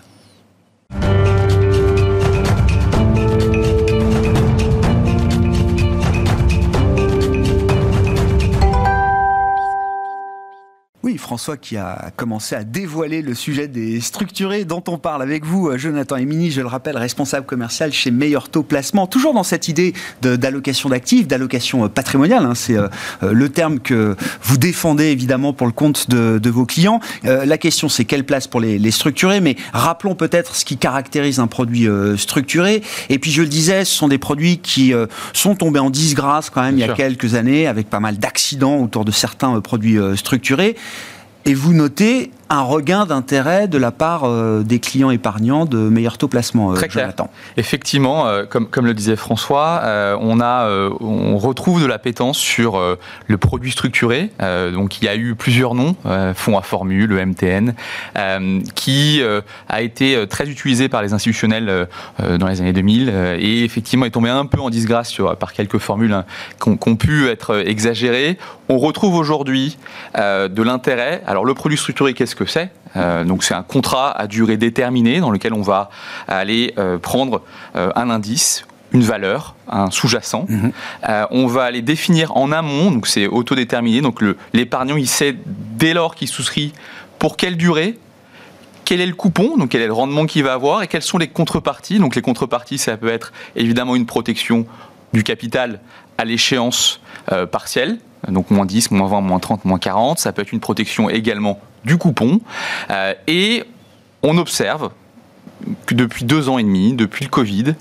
Oui, 11.12 11.18
François 11.18 11.59
qui 11.59 11.77
a 11.77 12.11
commencé 12.16 12.55
à 12.55 12.64
dévoiler 12.64 13.20
le 13.20 13.35
sujet 13.35 13.68
des 13.68 14.01
structurés 14.01 14.64
dont 14.64 14.83
on 14.88 14.96
parle 14.96 15.20
avec 15.20 15.44
vous, 15.44 15.68
euh, 15.68 15.77
Jonathan 15.77 16.16
Emini, 16.16 16.51
je 16.51 16.62
le 16.62 16.68
rappelle, 16.68 16.96
responsable 16.96 17.44
commercial 17.44 17.92
chez 17.92 18.11
Meilleur 18.11 18.48
Taux 18.48 18.62
Placement. 18.62 19.07
Toujours 19.07 19.35
dans 19.35 19.42
cette 19.42 19.68
idée 19.68 19.92
d'allocation 20.22 20.88
d'actifs, 20.88 21.29
d'allocation 21.29 21.85
euh, 21.85 21.88
patrimoniale, 21.88 22.46
hein, 22.46 22.55
c'est 22.55 22.77
euh, 22.79 22.88
le 23.20 23.48
terme 23.51 23.81
que 23.81 24.16
vous 24.42 24.57
défendez 24.57 25.07
évidemment 25.07 25.53
pour 25.53 25.66
le 25.66 25.75
compte 25.75 26.09
de, 26.09 26.48
vos 26.48 26.64
clients. 26.64 27.01
la 27.25 27.59
question 27.59 27.88
c'est 27.88 28.05
quelle 28.05 28.25
place 28.25 28.46
pour 28.46 28.61
les, 28.61 28.90
structurés, 28.90 29.40
mais 29.40 29.57
rappelons 29.75 30.14
peut-être 30.14 30.55
ce 30.55 30.64
qui 30.64 30.77
caractérise 30.79 31.40
un 31.40 31.46
produit 31.46 31.88
structuré. 32.16 32.83
Et 33.11 33.18
puis 33.18 33.31
je 33.31 33.42
le 33.42 33.48
disais, 33.48 33.85
ce 33.85 33.94
sont 33.94 34.09
des 34.09 34.18
produits 34.18 34.59
qui 34.59 34.92
sont 35.33 35.55
tombés 35.57 35.81
en 35.81 35.90
disgrâce 35.90 36.51
quand 36.51 36.62
même 36.62 36.79
il 36.79 36.81
y 36.81 36.85
a 36.85 36.94
quelques 36.94 37.35
années, 37.35 37.66
avec 37.66 37.88
pas 37.90 38.01
mal 38.01 38.18
d'accidents 38.18 38.77
autour 38.77 39.05
de 39.05 39.11
certains 39.11 39.61
produits 39.61 39.98
structurés. 40.16 40.77
Et 41.44 41.55
vous 41.55 41.72
notez 41.72 42.31
un 42.53 42.61
regain 42.61 43.07
d'intérêt 43.07 43.67
de 43.67 43.79
la 43.79 43.91
part 43.91 44.25
euh, 44.25 44.62
des 44.62 44.79
clients 44.79 45.11
épargnants 45.11 45.65
de 45.65 45.79
meilleur 45.79 46.19
taux 46.19 46.29
placement, 46.29 46.73
euh, 46.73 46.75
Très 46.75 46.91
Jonathan. 46.91 47.31
Effectivement, 47.57 48.27
euh, 48.27 48.45
comme, 48.45 48.67
comme 48.67 48.85
le 48.85 48.93
disait 48.93 49.17
François, 49.17 49.83
on, 50.21 50.38
a, 50.41 50.69
on 51.01 51.38
retrouve 51.38 51.81
de 51.81 51.87
l'appétence 51.87 52.37
sur 52.37 52.79
le 53.27 53.38
produit 53.38 53.71
structuré. 53.71 54.31
donc 54.73 55.01
il 55.01 55.05
y 55.07 55.09
a 55.09 55.17
eu 55.17 55.35
plusieurs 55.35 55.75
noms, 55.75 55.97
fonds 56.35 56.59
à 56.59 56.62
formule, 56.62 57.07
le 57.07 57.25
MTN, 57.25 57.75
qui 58.75 59.23
a 59.69 59.83
été 59.83 60.27
très 60.27 60.49
utilisé 60.49 60.88
par 60.88 61.03
les 61.03 61.12
institutionnels 61.15 61.88
dans 62.19 62.47
les 62.47 62.61
années 62.61 62.73
2000 62.73 63.09
et 63.38 63.65
effectivement 63.65 64.05
est 64.05 64.11
tombé 64.11 64.29
un 64.29 64.47
peu 64.47 64.61
en 64.61 64.71
disgrâce 64.71 65.09
sur, 65.09 65.37
par 65.37 65.53
quelques 65.53 65.79
formules 65.79 66.12
hein, 66.12 66.25
qui 66.61 66.88
ont 66.88 66.97
pu 66.97 67.29
être 67.29 67.67
exagérées. 67.67 68.38
On 68.69 68.79
retrouve 68.79 69.15
aujourd'hui 69.15 69.79
de 70.17 70.62
l'intérêt. 70.62 71.23
Alors 71.27 71.45
le 71.45 71.55
produit 71.55 71.79
structuré, 71.79 72.15
qu'est-ce 72.15 72.37
que 72.37 72.41
c'est. 72.46 72.70
Euh, 72.96 73.24
donc 73.24 73.44
c'est 73.44 73.55
un 73.55 73.62
contrat 73.62 74.11
à 74.11 74.26
durée 74.26 74.57
déterminée 74.57 75.20
dans 75.20 75.31
lequel 75.31 75.55
on 75.55 75.62
va 75.62 75.90
aller 76.28 76.74
euh, 76.78 76.98
prendre 76.98 77.42
euh, 77.76 77.90
un 77.96 78.11
indice 78.11 78.64
une 78.94 79.02
valeur, 79.02 79.55
un 79.70 79.90
sous-jacent. 79.90 80.44
Mhm. 80.50 80.72
on 81.31 81.46
va 81.46 81.62
aller 81.62 81.81
définir 81.81 82.37
en 82.37 82.52
amont, 82.52 82.90
donc 82.90 83.07
c'est 83.07 83.26
autodéterminé, 83.26 84.02
donc 84.02 84.22
l'épargnant 84.52 84.98
il 84.98 85.09
sait 85.09 85.35
dès 85.46 85.94
lors 85.94 86.14
qu'il 86.14 86.28
souscrit 86.28 86.74
pour 87.18 87.38
quelle 87.38 87.57
durée, 87.57 87.98
quel 88.85 89.00
est 89.00 89.07
le 89.07 89.14
coupon, 89.14 89.57
donc 89.57 89.70
quel 89.70 89.81
est 89.81 89.87
le 89.87 89.94
rendement 89.94 90.26
qu'il 90.26 90.44
va 90.44 90.52
avoir 90.52 90.83
et 90.83 90.88
quelles 90.88 91.00
sont 91.00 91.16
les 91.16 91.28
contreparties. 91.28 91.98
Donc 91.98 92.14
les 92.14 92.20
contreparties, 92.20 92.76
ça 92.76 92.98
peut 92.98 93.09
être 93.09 93.33
évidemment 93.57 93.96
une 93.96 94.05
protection 94.05 94.66
du 95.12 95.22
capital 95.22 95.81
à 96.18 96.24
l'échéance 96.24 97.00
euh, 97.33 97.46
partielle, 97.46 97.98
donc 98.28 98.50
moins 98.50 98.66
10, 98.66 98.90
moins 98.90 99.09
20, 99.09 99.20
moins 99.20 99.38
30, 99.38 99.64
moins 99.64 99.78
40. 99.78 100.18
Ça 100.18 100.33
peut 100.33 100.42
être 100.42 100.52
une 100.52 100.61
protection 100.61 101.11
également 101.11 101.61
du 101.85 101.99
coupon. 101.99 102.40
Euh, 102.90 103.14
et 103.27 103.64
on 104.23 104.38
observe 104.38 104.90
que 105.87 105.95
depuis 105.95 106.25
deux 106.25 106.49
ans 106.49 106.59
et 106.59 106.62
demi, 106.62 106.95
depuis 106.95 107.25
le 107.25 107.31
Covid, 107.31 107.75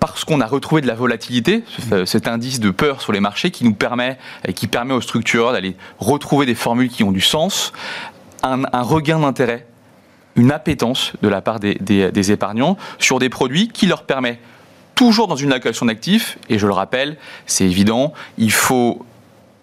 parce 0.00 0.24
qu'on 0.24 0.40
a 0.40 0.46
retrouvé 0.46 0.80
de 0.80 0.86
la 0.86 0.94
volatilité, 0.94 1.62
cet 2.06 2.26
indice 2.26 2.58
de 2.58 2.70
peur 2.70 3.02
sur 3.02 3.12
les 3.12 3.20
marchés 3.20 3.50
qui 3.50 3.64
nous 3.64 3.74
permet, 3.74 4.18
et 4.48 4.54
qui 4.54 4.66
permet 4.66 4.94
aux 4.94 5.02
structureurs 5.02 5.52
d'aller 5.52 5.76
retrouver 5.98 6.46
des 6.46 6.54
formules 6.54 6.88
qui 6.88 7.04
ont 7.04 7.12
du 7.12 7.20
sens, 7.20 7.72
un, 8.42 8.82
regain 8.82 9.20
d'intérêt, 9.20 9.66
une 10.36 10.52
appétence 10.52 11.12
de 11.20 11.28
la 11.28 11.42
part 11.42 11.60
des, 11.60 11.74
des, 11.74 12.32
épargnants 12.32 12.78
sur 12.98 13.18
des 13.18 13.28
produits 13.28 13.68
qui 13.68 13.86
leur 13.86 14.04
permet 14.04 14.40
toujours 14.94 15.28
dans 15.28 15.36
une 15.36 15.52
allocation 15.52 15.86
d'actifs, 15.86 16.38
et 16.48 16.58
je 16.58 16.66
le 16.66 16.72
rappelle, 16.72 17.18
c'est 17.46 17.64
évident, 17.64 18.14
il 18.38 18.52
faut 18.52 19.04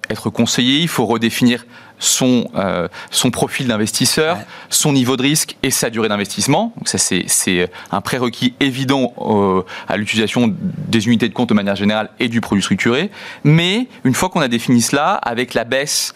être 0.10 0.30
conseillé, 0.30 0.82
il 0.82 0.88
faut 0.88 1.06
redéfinir 1.06 1.66
son, 2.00 2.50
euh, 2.56 2.88
son 3.12 3.32
profil 3.32 3.68
d'investisseur, 3.68 4.38
son 4.70 4.94
niveau 4.94 5.18
de 5.18 5.24
risque 5.24 5.58
et 5.64 5.72
sa 5.72 5.90
durée 5.90 6.10
d'investissement. 6.10 6.74
Donc 6.78 6.88
ça, 6.88 6.98
c'est 6.98 7.70
un 7.92 8.02
prérequis 8.02 8.54
évident 8.60 9.14
euh, 9.20 9.64
à 9.88 9.98
l'utilisation 9.98 10.54
des 10.88 11.08
unités 11.08 11.28
de 11.28 11.34
compte 11.34 11.50
de 11.50 11.54
manière 11.54 11.76
générale 11.76 12.10
et 12.20 12.28
du 12.28 12.42
produit 12.42 12.64
structuré. 12.64 13.10
Mais 13.44 13.88
une 14.04 14.14
fois 14.14 14.30
qu'on 14.30 14.42
a 14.42 14.48
défini 14.48 14.82
cela, 14.82 15.14
avec 15.14 15.54
la 15.54 15.64
baisse 15.64 16.14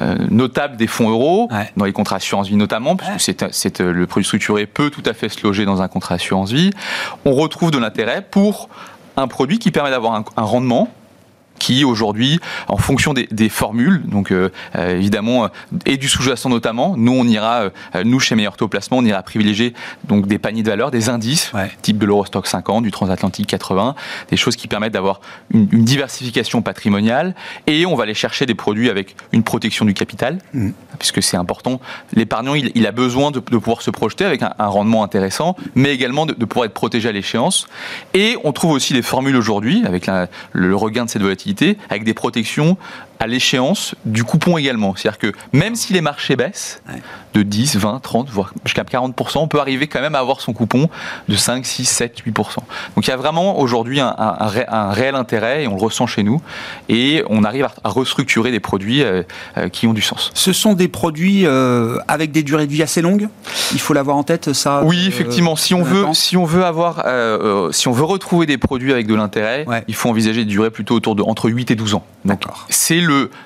euh, 0.00 0.16
notable 0.30 0.76
des 0.76 0.86
fonds 0.86 1.10
euros, 1.10 1.48
dans 1.76 1.84
les 1.84 1.92
contrats 1.92 2.16
assurance 2.16 2.48
vie 2.48 2.56
notamment, 2.56 2.96
parce 2.96 3.26
que 3.26 3.32
c'est 3.52 3.80
le 3.80 4.06
produit 4.06 4.26
structuré 4.26 4.66
peut 4.66 4.90
tout 4.90 5.02
à 5.06 5.14
fait 5.14 5.28
se 5.28 5.42
loger 5.42 5.64
dans 5.64 5.82
un 5.82 5.88
contrat 5.88 6.16
assurance 6.16 6.52
vie, 6.52 6.70
on 7.24 7.32
retrouve 7.32 7.70
de 7.70 7.78
l'intérêt 7.78 8.22
pour 8.22 8.68
un 9.16 9.28
produit 9.28 9.58
qui 9.58 9.70
permet 9.70 9.90
d'avoir 9.90 10.14
un 10.14 10.42
rendement 10.42 10.88
qui 11.60 11.84
aujourd'hui, 11.84 12.40
en 12.66 12.78
fonction 12.78 13.14
des, 13.14 13.48
formules, 13.48 14.02
donc 14.06 14.32
euh, 14.32 14.50
euh, 14.76 14.96
évidemment, 14.96 15.44
euh, 15.44 15.48
et 15.86 15.96
du 15.98 16.08
sous-jacent 16.08 16.48
notamment, 16.48 16.96
nous 16.96 17.12
on 17.12 17.24
ira, 17.24 17.64
nous 18.04 18.18
chez 18.18 18.34
Meilleur 18.34 18.56
Taux 18.56 18.66
Placement, 18.66 18.98
on 18.98 19.04
ira 19.04 19.22
privilégier 19.22 19.74
donc 20.04 20.26
des 20.26 20.38
paniers 20.38 20.62
de 20.62 20.70
valeur, 20.70 20.90
des 20.90 21.08
indices, 21.08 21.52
type 21.82 21.98
de 21.98 22.06
l'Eurostock 22.06 22.46
50, 22.46 22.82
du 22.82 22.90
Transatlantique 22.90 23.46
80, 23.46 23.94
des 24.30 24.36
choses 24.36 24.56
qui 24.56 24.66
permettent 24.68 24.94
d'avoir 24.94 25.20
une, 25.52 25.66
diversification 25.66 26.62
patrimoniale, 26.62 27.34
et 27.66 27.84
on 27.84 27.94
va 27.94 28.04
aller 28.04 28.14
chercher 28.14 28.46
des 28.46 28.54
produits 28.54 28.88
avec 28.88 29.14
une 29.32 29.42
protection 29.42 29.84
du 29.84 29.92
capital, 29.92 30.38
mmh. 30.54 30.70
puisque 30.98 31.22
c'est 31.22 31.36
important. 31.36 31.80
L'épargnant, 32.14 32.54
il, 32.54 32.86
a 32.86 32.92
besoin 32.92 33.30
de, 33.30 33.40
pouvoir 33.40 33.82
se 33.82 33.90
projeter 33.90 34.24
avec 34.24 34.42
un, 34.42 34.54
rendement 34.58 35.04
intéressant, 35.04 35.56
mais 35.74 35.92
également 35.92 36.24
de, 36.24 36.32
pouvoir 36.32 36.64
être 36.64 36.74
protégé 36.74 37.10
à 37.10 37.12
l'échéance. 37.12 37.66
Et 38.14 38.38
on 38.44 38.52
trouve 38.52 38.72
aussi 38.72 38.94
des 38.94 39.02
formules 39.02 39.36
aujourd'hui, 39.36 39.82
avec 39.84 40.10
le 40.52 40.74
regain 40.74 41.04
de 41.04 41.10
cette 41.10 41.22
volatilité 41.22 41.49
avec 41.88 42.04
des 42.04 42.14
protections 42.14 42.76
à 43.20 43.26
l'échéance 43.26 43.94
du 44.06 44.24
coupon 44.24 44.56
également. 44.56 44.94
C'est-à-dire 44.96 45.18
que 45.18 45.32
même 45.52 45.76
si 45.76 45.92
les 45.92 46.00
marchés 46.00 46.36
baissent 46.36 46.82
de 47.34 47.42
10, 47.42 47.76
20, 47.76 48.00
30, 48.00 48.30
voire 48.30 48.54
jusqu'à 48.64 48.82
40%, 48.82 49.38
on 49.38 49.46
peut 49.46 49.60
arriver 49.60 49.86
quand 49.86 50.00
même 50.00 50.14
à 50.14 50.18
avoir 50.20 50.40
son 50.40 50.54
coupon 50.54 50.88
de 51.28 51.36
5, 51.36 51.64
6, 51.64 51.84
7, 51.84 52.22
8%. 52.26 52.32
Donc 52.96 53.06
il 53.06 53.08
y 53.08 53.12
a 53.12 53.16
vraiment 53.16 53.60
aujourd'hui 53.60 54.00
un, 54.00 54.14
réel 54.90 55.14
intérêt 55.14 55.64
et 55.64 55.68
on 55.68 55.76
le 55.76 55.82
ressent 55.82 56.06
chez 56.06 56.22
nous 56.22 56.40
et 56.88 57.22
on 57.28 57.44
arrive 57.44 57.68
à, 57.84 57.90
restructurer 57.90 58.50
des 58.50 58.60
produits 58.60 59.02
euh, 59.02 59.22
euh, 59.58 59.68
qui 59.68 59.86
ont 59.86 59.92
du 59.92 60.00
sens. 60.00 60.30
Ce 60.32 60.54
sont 60.54 60.72
des 60.72 60.88
produits 60.88 61.44
euh, 61.44 61.98
avec 62.08 62.32
des 62.32 62.42
durées 62.42 62.66
de 62.66 62.72
vie 62.72 62.82
assez 62.82 63.02
longues? 63.02 63.28
Il 63.72 63.80
faut 63.80 63.92
l'avoir 63.92 64.16
en 64.16 64.22
tête 64.22 64.54
ça 64.54 64.82
Oui, 64.84 65.04
effectivement. 65.06 65.56
Si 65.56 65.74
on, 65.74 65.82
veut, 65.82 66.06
si 66.14 66.38
on 66.38 66.44
veut 66.44 66.64
avoir, 66.64 67.04
si 67.72 67.86
on 67.86 67.92
veut 67.92 68.04
retrouver 68.04 68.46
des 68.46 68.56
produits 68.56 68.92
avec 68.92 69.06
de 69.06 69.14
l'intérêt, 69.14 69.66
il 69.88 69.94
faut 69.94 70.08
envisager 70.08 70.44
des 70.44 70.50
durées 70.50 70.70
plutôt 70.70 70.94
autour 70.94 71.14
de 71.14 71.22
entre 71.22 71.50
8 71.50 71.70
et 71.70 71.74
12 71.74 71.94
ans. 71.94 72.04
D'accord. 72.24 72.66
C'est 72.68 73.00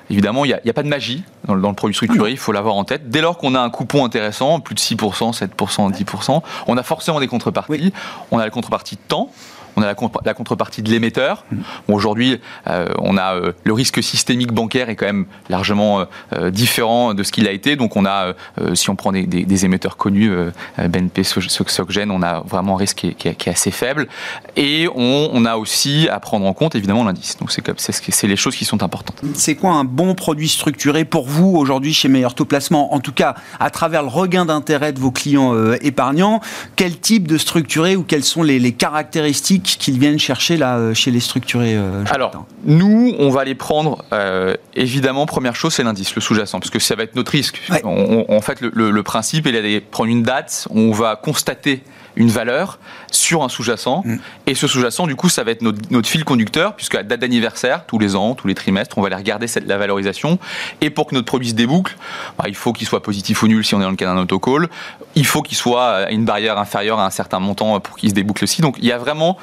évidemment, 0.09 0.45
il 0.45 0.59
n'y 0.63 0.69
a, 0.69 0.73
pas 0.73 0.83
de 0.83 0.87
magie 0.87 1.23
dans, 1.47 1.55
le 1.55 1.73
produit 1.73 1.95
structuré, 1.95 2.31
il 2.31 2.37
faut 2.37 2.51
l'avoir 2.51 2.75
en 2.75 2.83
tête. 2.83 3.09
Dès 3.09 3.21
lors 3.21 3.37
qu'on 3.37 3.55
a 3.55 3.59
un 3.59 3.69
coupon 3.69 4.05
intéressant, 4.05 4.59
plus 4.59 4.75
de 4.75 4.79
6%, 4.79 5.37
7%, 5.37 5.91
10%, 5.91 6.41
on 6.67 6.77
a 6.77 6.83
forcément 6.83 7.19
des 7.19 7.27
contreparties. 7.27 7.93
On 8.31 8.39
a 8.39 8.43
la 8.43 8.49
contrepartie 8.49 8.95
de 8.95 9.01
temps, 9.07 9.31
on 9.75 9.81
a 9.81 9.87
la, 10.25 10.33
contrepartie 10.33 10.81
de 10.81 10.89
l'émetteur. 10.89 11.45
Mmh. 11.51 11.57
Aujourd'hui, 11.87 12.39
euh, 12.67 12.87
on 12.99 13.17
a 13.17 13.35
euh, 13.35 13.51
le 13.63 13.73
risque 13.73 14.01
systémique 14.01 14.51
bancaire 14.51 14.89
est 14.89 14.95
quand 14.95 15.05
même 15.05 15.25
largement 15.49 16.05
euh, 16.33 16.51
différent 16.51 17.13
de 17.13 17.23
ce 17.23 17.31
qu'il 17.31 17.47
a 17.47 17.51
été. 17.51 17.75
Donc, 17.75 17.95
on 17.95 18.05
a, 18.05 18.33
si 18.73 18.89
on 18.89 18.95
prend 18.95 19.11
des, 19.11 19.65
émetteurs 19.65 19.97
connus, 19.97 20.31
BNP, 20.77 21.23
SocGen, 21.23 22.11
on 22.11 22.21
a 22.21 22.41
vraiment 22.41 22.75
un 22.75 22.77
risque 22.77 22.97
qui 23.17 23.27
est, 23.27 23.47
assez 23.47 23.71
faible. 23.71 24.07
Et 24.55 24.87
on, 24.95 25.45
a 25.45 25.55
aussi 25.55 26.07
à 26.11 26.19
prendre 26.19 26.45
en 26.45 26.53
compte 26.53 26.75
évidemment 26.75 27.03
l'indice. 27.03 27.37
Donc, 27.37 27.51
c'est 27.51 28.27
les 28.27 28.35
choses 28.35 28.55
qui 28.55 28.65
sont 28.65 28.83
importantes. 28.83 29.21
C'est 29.33 29.55
quoi 29.55 29.71
un 29.71 29.83
bon 29.83 30.15
produit 30.15 30.49
structuré 30.49 31.05
pour 31.05 31.27
vous 31.27 31.55
aujourd'hui 31.55 31.93
chez 31.93 32.07
Meilleur 32.07 32.33
Taux 32.33 32.45
Placement? 32.45 32.93
En 32.93 32.99
tout 32.99 33.11
cas, 33.11 33.35
à 33.59 33.69
travers 33.69 34.01
le 34.01 34.09
regain 34.09 34.45
d'intérêt 34.45 34.93
de 34.93 34.99
vos 34.99 35.11
clients 35.11 35.53
épargnants, 35.81 36.41
quel 36.75 36.97
type 36.99 37.27
de 37.27 37.37
structuré 37.37 37.95
ou 37.95 38.03
quelles 38.03 38.23
sont 38.23 38.43
les 38.43 38.71
caractéristiques 38.71 39.64
qu'ils 39.65 39.99
viennent 39.99 40.19
chercher 40.19 40.57
là 40.57 40.77
euh, 40.77 40.93
chez 40.93 41.11
les 41.11 41.19
structurés 41.19 41.75
euh, 41.75 42.03
Alors, 42.11 42.45
nous, 42.65 43.15
on 43.19 43.29
va 43.29 43.43
les 43.43 43.55
prendre, 43.55 44.03
euh, 44.13 44.55
évidemment, 44.75 45.25
première 45.25 45.55
chose, 45.55 45.73
c'est 45.73 45.83
l'indice, 45.83 46.13
le 46.15 46.21
sous-jacent, 46.21 46.59
parce 46.59 46.69
que 46.69 46.79
ça 46.79 46.95
va 46.95 47.03
être 47.03 47.15
notre 47.15 47.31
risque. 47.31 47.61
en 47.83 48.41
fait, 48.41 48.61
le, 48.61 49.03
principe, 49.03 49.47
il 49.47 49.55
est 49.55 49.79
de 49.79 49.85
prendre 49.85 50.09
une 50.09 50.23
date, 50.23 50.67
on 50.69 50.91
va 50.91 51.15
constater 51.15 51.83
une 52.15 52.29
valeur 52.29 52.79
sur 53.11 53.43
un 53.43 53.49
sous-jacent. 53.49 54.03
Mm. 54.05 54.17
Et 54.47 54.55
ce 54.55 54.67
sous-jacent, 54.67 55.07
du 55.07 55.15
coup, 55.15 55.29
ça 55.29 55.43
va 55.43 55.51
être 55.51 55.61
notre, 55.61 56.07
fil 56.07 56.23
conducteur, 56.23 56.75
puisque 56.75 56.95
à 56.95 57.03
date 57.03 57.19
d'anniversaire, 57.19 57.85
tous 57.85 57.99
les 57.99 58.15
ans, 58.15 58.35
tous 58.35 58.47
les 58.47 58.55
trimestres, 58.55 58.97
on 58.97 59.01
va 59.01 59.07
aller 59.07 59.15
regarder 59.15 59.47
cette, 59.47 59.67
la 59.67 59.77
valorisation. 59.77 60.39
Et 60.81 60.89
pour 60.89 61.07
que 61.07 61.15
notre 61.15 61.27
produit 61.27 61.49
se 61.49 61.55
déboucle, 61.55 61.97
bah, 62.37 62.45
il 62.47 62.55
faut 62.55 62.73
qu'il 62.73 62.87
soit 62.87 63.01
positif 63.01 63.43
ou 63.43 63.47
nul 63.47 63.65
si 63.65 63.75
on 63.75 63.79
est 63.79 63.83
dans 63.83 63.89
le 63.89 63.95
cas 63.95 64.05
d'un 64.05 64.17
autocall. 64.17 64.69
Il 65.15 65.25
faut 65.25 65.41
qu'il 65.41 65.57
soit 65.57 65.89
à 65.89 66.11
une 66.11 66.25
barrière 66.25 66.57
inférieure 66.57 66.99
à 66.99 67.05
un 67.05 67.09
certain 67.09 67.39
montant 67.39 67.79
pour 67.79 67.97
qu'il 67.97 68.09
se 68.09 68.15
déboucle 68.15 68.43
aussi. 68.43 68.61
Donc 68.61 68.75
il 68.79 68.85
y 68.85 68.91
a 68.91 68.97
vraiment 68.97 69.37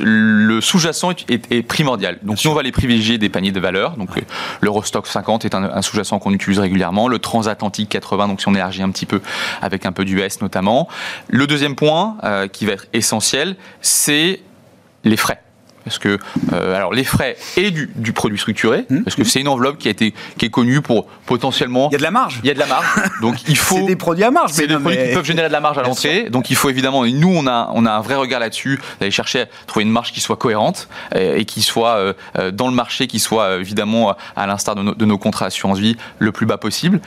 le 0.00 0.60
sous-jacent 0.60 1.10
est, 1.28 1.62
primordial. 1.62 2.18
Donc, 2.22 2.38
si 2.38 2.48
on 2.48 2.54
va 2.54 2.62
les 2.62 2.72
privilégier 2.72 3.18
des 3.18 3.28
paniers 3.28 3.52
de 3.52 3.60
valeur, 3.60 3.96
donc 3.96 4.14
le 4.16 4.22
l'Eurostock 4.60 5.06
50 5.06 5.44
est 5.44 5.54
un, 5.54 5.82
sous-jacent 5.82 6.18
qu'on 6.18 6.32
utilise 6.32 6.58
régulièrement, 6.58 7.08
le 7.08 7.18
Transatlantique 7.18 7.88
80, 7.88 8.28
donc 8.28 8.40
si 8.40 8.48
on 8.48 8.54
élargit 8.54 8.82
un 8.82 8.90
petit 8.90 9.06
peu 9.06 9.20
avec 9.62 9.86
un 9.86 9.92
peu 9.92 10.04
d'US 10.04 10.40
notamment. 10.40 10.88
Le 11.28 11.46
deuxième 11.46 11.76
point 11.76 12.16
euh, 12.24 12.48
qui 12.48 12.66
va 12.66 12.72
être 12.72 12.86
essentiel, 12.92 13.56
c'est 13.80 14.40
les 15.04 15.16
frais 15.16 15.40
parce 15.86 16.00
que 16.00 16.18
euh, 16.52 16.74
alors 16.74 16.92
les 16.92 17.04
frais 17.04 17.36
et 17.56 17.70
du, 17.70 18.12
produit 18.12 18.38
structuré, 18.38 18.86
mmh. 18.90 19.04
parce 19.04 19.14
que 19.14 19.22
c'est 19.22 19.40
une 19.40 19.46
enveloppe 19.46 19.78
qui 19.78 19.86
a 19.86 19.92
été 19.92 20.14
qui 20.36 20.46
est 20.46 20.50
connue 20.50 20.82
pour 20.82 21.06
potentiellement. 21.26 21.88
Il 21.90 21.92
y 21.92 21.94
a 21.94 21.98
de 21.98 22.02
la 22.02 22.10
marge. 22.10 22.40
Il 22.42 22.48
y 22.48 22.50
a 22.50 22.54
de 22.54 22.58
la 22.58 22.66
marge. 22.66 22.86
Donc 23.22 23.36
il 23.48 23.56
faut. 23.56 23.76
c'est 23.76 23.84
des 23.84 23.94
produits 23.94 24.24
à 24.24 24.32
marge. 24.32 24.50
C'est 24.52 24.66
des 24.66 24.76
produits 24.78 24.98
qui 24.98 25.14
peuvent 25.14 25.24
générer 25.24 25.46
de 25.46 25.52
la 25.52 25.60
marge 25.60 25.78
à 25.78 25.82
l'entrée. 25.82 26.28
Donc 26.28 26.50
il 26.50 26.56
faut 26.56 26.68
évidemment. 26.70 27.04
Et 27.04 27.12
nous 27.12 27.32
on 27.32 27.46
a 27.46 27.70
on 27.72 27.86
a 27.86 27.92
un 27.92 28.00
vrai 28.00 28.16
regard 28.16 28.40
là-dessus 28.40 28.80
d'aller 28.98 29.12
chercher 29.12 29.42
à 29.42 29.46
trouver 29.68 29.84
une 29.84 29.92
marge 29.92 30.12
qui 30.12 30.20
soit 30.20 30.36
cohérente 30.36 30.88
et, 31.14 31.44
qui 31.44 31.62
soit 31.62 31.96
euh, 32.38 32.50
dans 32.50 32.66
le 32.66 32.74
marché, 32.74 33.06
qui 33.06 33.20
soit 33.20 33.58
évidemment 33.58 34.16
à 34.34 34.46
l'instar 34.48 34.74
de, 34.74 34.92
de 34.92 35.04
nos 35.04 35.18
contrats 35.18 35.46
assurance 35.46 35.78
vie 35.78 35.96
le 36.18 36.32
plus 36.32 36.46
bas 36.46 36.58
possible. 36.58 37.00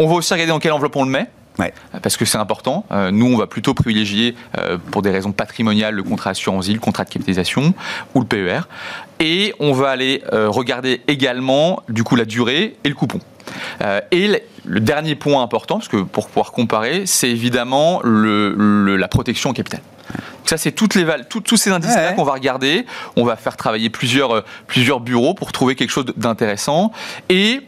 On 0.00 0.08
va 0.08 0.14
aussi 0.14 0.32
regarder 0.32 0.50
dans 0.50 0.58
quelle 0.58 0.72
enveloppe 0.72 0.96
on 0.96 1.04
le 1.04 1.10
met. 1.10 1.28
Parce 2.02 2.16
que 2.16 2.24
c'est 2.24 2.38
important. 2.38 2.84
Euh, 2.90 3.10
nous, 3.10 3.26
on 3.26 3.36
va 3.36 3.46
plutôt 3.46 3.74
privilégier, 3.74 4.34
euh, 4.58 4.78
pour 4.90 5.02
des 5.02 5.10
raisons 5.10 5.32
patrimoniales, 5.32 5.94
le 5.94 6.02
contrat 6.02 6.30
assurance 6.30 6.66
vie, 6.66 6.74
le 6.74 6.80
contrat 6.80 7.04
de 7.04 7.10
capitalisation 7.10 7.74
ou 8.14 8.20
le 8.20 8.26
PER. 8.26 8.60
Et 9.20 9.54
on 9.60 9.72
va 9.72 9.90
aller 9.90 10.22
euh, 10.32 10.48
regarder 10.48 11.02
également, 11.06 11.82
du 11.88 12.02
coup, 12.02 12.16
la 12.16 12.24
durée 12.24 12.76
et 12.82 12.88
le 12.88 12.94
coupon. 12.94 13.20
et 14.10 14.42
le, 14.64 14.80
dernier 14.80 15.14
point 15.14 15.42
important, 15.42 15.76
parce 15.76 15.88
que 15.88 15.98
pour 15.98 16.28
pouvoir 16.28 16.52
comparer, 16.52 17.06
c'est 17.06 17.30
évidemment 17.30 18.00
le, 18.02 18.96
la 18.96 19.08
protection 19.08 19.50
au 19.50 19.52
capital. 19.52 19.80
ça, 20.44 20.56
c'est 20.56 20.72
toutes 20.72 20.94
les 20.94 21.06
tous 21.28 21.56
ces 21.56 21.70
indices-là 21.70 22.12
qu'on 22.14 22.24
va 22.24 22.32
regarder. 22.32 22.86
On 23.16 23.24
va 23.24 23.36
faire 23.36 23.56
travailler 23.56 23.90
plusieurs, 23.90 24.44
plusieurs 24.66 25.00
bureaux 25.00 25.34
pour 25.34 25.52
trouver 25.52 25.76
quelque 25.76 25.90
chose 25.90 26.06
d'intéressant. 26.16 26.90
Et 27.28 27.60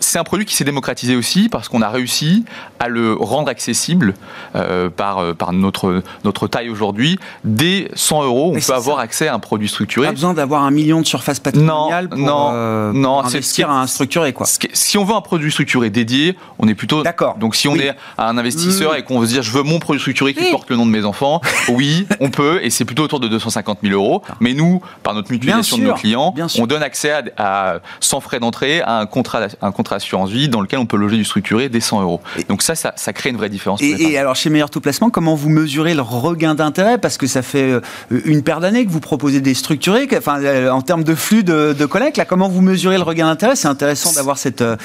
c'est 0.00 0.18
un 0.18 0.24
produit 0.24 0.46
qui 0.46 0.54
s'est 0.54 0.64
démocratisé 0.64 1.16
aussi 1.16 1.48
parce 1.48 1.68
qu'on 1.68 1.82
a 1.82 1.88
réussi 1.88 2.44
à 2.78 2.88
le 2.88 3.14
rendre 3.14 3.48
accessible 3.48 4.14
euh, 4.54 4.90
par, 4.90 5.18
euh, 5.18 5.34
par 5.34 5.52
notre, 5.52 6.02
notre 6.24 6.46
taille 6.46 6.68
aujourd'hui. 6.68 7.18
Dès 7.44 7.90
100 7.94 8.24
euros, 8.24 8.52
on 8.54 8.60
peut 8.60 8.72
avoir 8.72 8.98
accès 8.98 9.28
à 9.28 9.34
un 9.34 9.38
produit 9.38 9.68
structuré. 9.68 10.06
Pas 10.06 10.12
besoin 10.12 10.34
d'avoir 10.34 10.62
un 10.62 10.70
million 10.70 11.00
de 11.00 11.06
surface 11.06 11.40
patrimoniale 11.40 12.08
pour 12.08 12.18
non, 12.18 12.50
euh, 12.52 12.92
non, 12.92 13.20
investir 13.20 13.70
à 13.70 13.80
un 13.80 13.86
structuré. 13.86 14.32
Quoi. 14.32 14.46
Si 14.46 14.98
on 14.98 15.04
veut 15.04 15.14
un 15.14 15.20
produit 15.20 15.50
structuré 15.50 15.90
dédié, 15.90 16.36
on 16.58 16.68
est 16.68 16.74
plutôt... 16.74 17.02
D'accord. 17.02 17.36
Donc 17.38 17.56
si 17.56 17.68
on 17.68 17.76
est 17.76 17.94
un 18.16 18.38
investisseur 18.38 18.94
et 18.96 19.02
qu'on 19.02 19.18
veut 19.18 19.26
se 19.26 19.32
dire 19.32 19.42
je 19.42 19.52
veux 19.52 19.62
mon 19.62 19.78
produit 19.78 20.00
structuré 20.00 20.34
qui 20.34 20.50
porte 20.50 20.70
le 20.70 20.76
nom 20.76 20.86
de 20.86 20.90
mes 20.90 21.04
enfants, 21.04 21.40
oui, 21.68 22.06
on 22.20 22.30
peut 22.30 22.60
et 22.62 22.70
c'est 22.70 22.84
plutôt 22.84 23.04
autour 23.04 23.20
de 23.20 23.28
250 23.28 23.78
000 23.82 23.94
euros. 23.94 24.22
Mais 24.40 24.54
nous, 24.54 24.80
par 25.02 25.14
notre 25.14 25.30
mutualisation 25.30 25.78
de 25.78 25.82
nos 25.82 25.94
clients, 25.94 26.34
on 26.58 26.66
donne 26.66 26.82
accès 26.82 27.12
à, 27.36 27.78
sans 28.00 28.20
frais 28.20 28.40
d'entrée 28.40 28.80
à 28.80 28.98
un 28.98 29.06
contrat, 29.06 29.48
un 29.60 29.72
contrat 29.72 29.87
assurance 29.92 30.30
vie 30.30 30.48
dans 30.48 30.60
lequel 30.60 30.78
on 30.78 30.86
peut 30.86 30.96
loger 30.96 31.16
du 31.16 31.24
structuré 31.24 31.68
dès 31.68 31.80
100 31.80 32.02
euros. 32.02 32.20
Donc 32.48 32.62
ça, 32.62 32.74
ça, 32.74 32.92
ça 32.96 33.12
crée 33.12 33.30
une 33.30 33.36
vraie 33.36 33.48
différence. 33.48 33.80
Et, 33.82 34.12
et 34.12 34.18
alors 34.18 34.36
chez 34.36 34.50
Meilleur 34.50 34.70
Tout 34.70 34.80
Placement, 34.80 35.10
comment 35.10 35.34
vous 35.34 35.48
mesurez 35.48 35.94
le 35.94 36.02
regain 36.02 36.54
d'intérêt? 36.54 36.98
Parce 36.98 37.16
que 37.16 37.26
ça 37.26 37.42
fait 37.42 37.70
euh, 37.70 37.80
une 38.24 38.42
paire 38.42 38.60
d'années 38.60 38.84
que 38.84 38.90
vous 38.90 39.00
proposez 39.00 39.40
des 39.40 39.54
structurés, 39.54 40.08
enfin 40.16 40.42
euh, 40.42 40.70
en 40.70 40.82
termes 40.82 41.04
de 41.04 41.14
flux 41.14 41.44
de, 41.44 41.74
de 41.78 41.86
collecte, 41.86 42.16
là, 42.16 42.24
comment 42.24 42.48
vous 42.48 42.60
mesurez 42.60 42.96
le 42.96 43.02
regain 43.02 43.26
d'intérêt? 43.26 43.56
C'est 43.56 43.68
intéressant 43.68 44.12
d'avoir 44.12 44.38
cette 44.38 44.62
euh, 44.62 44.76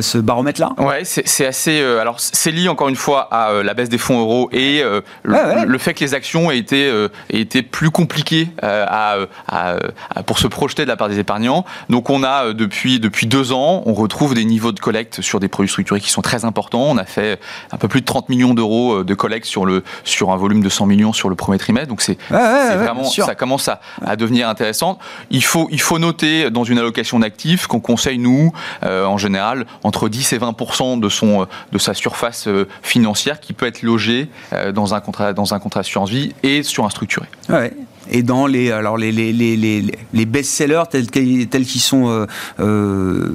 ce 0.00 0.18
baromètre-là. 0.18 0.72
Ouais, 0.78 1.02
c'est 1.04 1.46
assez. 1.46 1.80
alors 1.80 2.20
c'est 2.20 2.50
lié 2.50 2.68
encore 2.68 2.88
une 2.88 2.96
fois 2.96 3.28
à 3.30 3.62
la 3.62 3.74
baisse 3.74 3.88
des 3.88 3.98
fonds 3.98 4.20
euros 4.20 4.48
et 4.52 4.82
le, 5.22 5.78
fait 5.78 5.94
que 5.94 6.00
les 6.00 6.14
actions 6.14 6.50
aient 6.50 6.58
été, 6.58 6.88
aient 7.30 7.40
été 7.40 7.62
plus 7.62 7.90
compliquées 7.90 8.48
à, 8.62 9.18
à, 9.48 10.22
pour 10.24 10.38
se 10.38 10.46
projeter 10.46 10.84
de 10.84 10.88
la 10.88 10.96
part 10.96 11.08
des 11.08 11.18
épargnants. 11.18 11.64
Donc 11.88 12.10
on 12.10 12.22
a 12.24 12.52
depuis 12.52 13.00
depuis 13.00 13.26
deux 13.26 13.52
ans, 13.52 13.82
on 13.86 13.94
retrouve 13.94 14.34
des 14.34 14.44
niveaux 14.46 14.72
de 14.72 14.80
collecte 14.80 15.20
sur 15.20 15.40
des 15.40 15.48
produits 15.48 15.70
structurés 15.70 16.00
qui 16.00 16.10
sont 16.10 16.22
très 16.22 16.44
importants. 16.44 16.82
On 16.82 16.98
a 16.98 17.04
fait 17.04 17.40
un 17.72 17.76
peu 17.76 17.88
plus 17.88 18.00
de 18.00 18.06
30 18.06 18.28
millions 18.28 18.54
d'euros 18.54 19.04
de 19.04 19.14
collecte 19.14 19.46
sur 19.46 19.66
le 19.66 19.82
sur 20.04 20.30
un 20.30 20.36
volume 20.36 20.62
de 20.62 20.68
100 20.68 20.86
millions 20.86 21.12
sur 21.12 21.28
le 21.28 21.34
premier 21.34 21.58
trimestre. 21.58 21.88
Donc 21.88 22.00
c'est 22.02 22.18
vraiment 22.30 23.04
ça 23.04 23.34
commence 23.34 23.68
à, 23.68 23.80
à, 24.04 24.16
devenir 24.16 24.48
intéressant. 24.48 24.98
Il 25.30 25.44
faut 25.44 25.68
il 25.70 25.80
faut 25.80 25.98
noter 25.98 26.50
dans 26.50 26.64
une 26.64 26.78
allocation 26.78 27.18
d'actifs 27.18 27.66
qu'on 27.66 27.80
conseille 27.80 28.18
nous 28.18 28.52
euh, 28.84 29.04
en 29.04 29.18
général 29.18 29.66
entre 29.82 30.08
10 30.08 30.32
et 30.32 30.38
20 30.38 30.56
de 31.00 31.08
son 31.08 31.46
de 31.72 31.78
sa 31.78 31.94
surface 31.94 32.48
euh, 32.48 32.68
financière 32.82 33.40
qui 33.40 33.52
peut 33.52 33.66
être 33.66 33.82
logée 33.82 34.28
euh, 34.52 34.72
dans 34.72 34.94
un 34.94 35.00
contrat 35.00 35.32
dans 35.32 35.54
un 35.54 35.58
contrat 35.58 35.80
assurance 35.80 36.10
vie 36.10 36.34
et 36.42 36.62
sur 36.62 36.84
un 36.84 36.90
structuré. 36.90 37.26
Ouais 37.48 37.72
et 38.10 38.22
dans 38.22 38.46
les 38.46 38.70
alors 38.70 38.96
les 38.96 39.12
les, 39.12 39.32
les, 39.32 39.56
les, 39.56 39.84
les 40.12 40.26
best-sellers 40.26 40.84
tels 40.90 41.10
qu'ils 41.10 41.48
tels 41.48 41.64
qu'ils 41.64 41.80
sont 41.80 42.08
euh, 42.08 42.26
euh, 42.60 43.28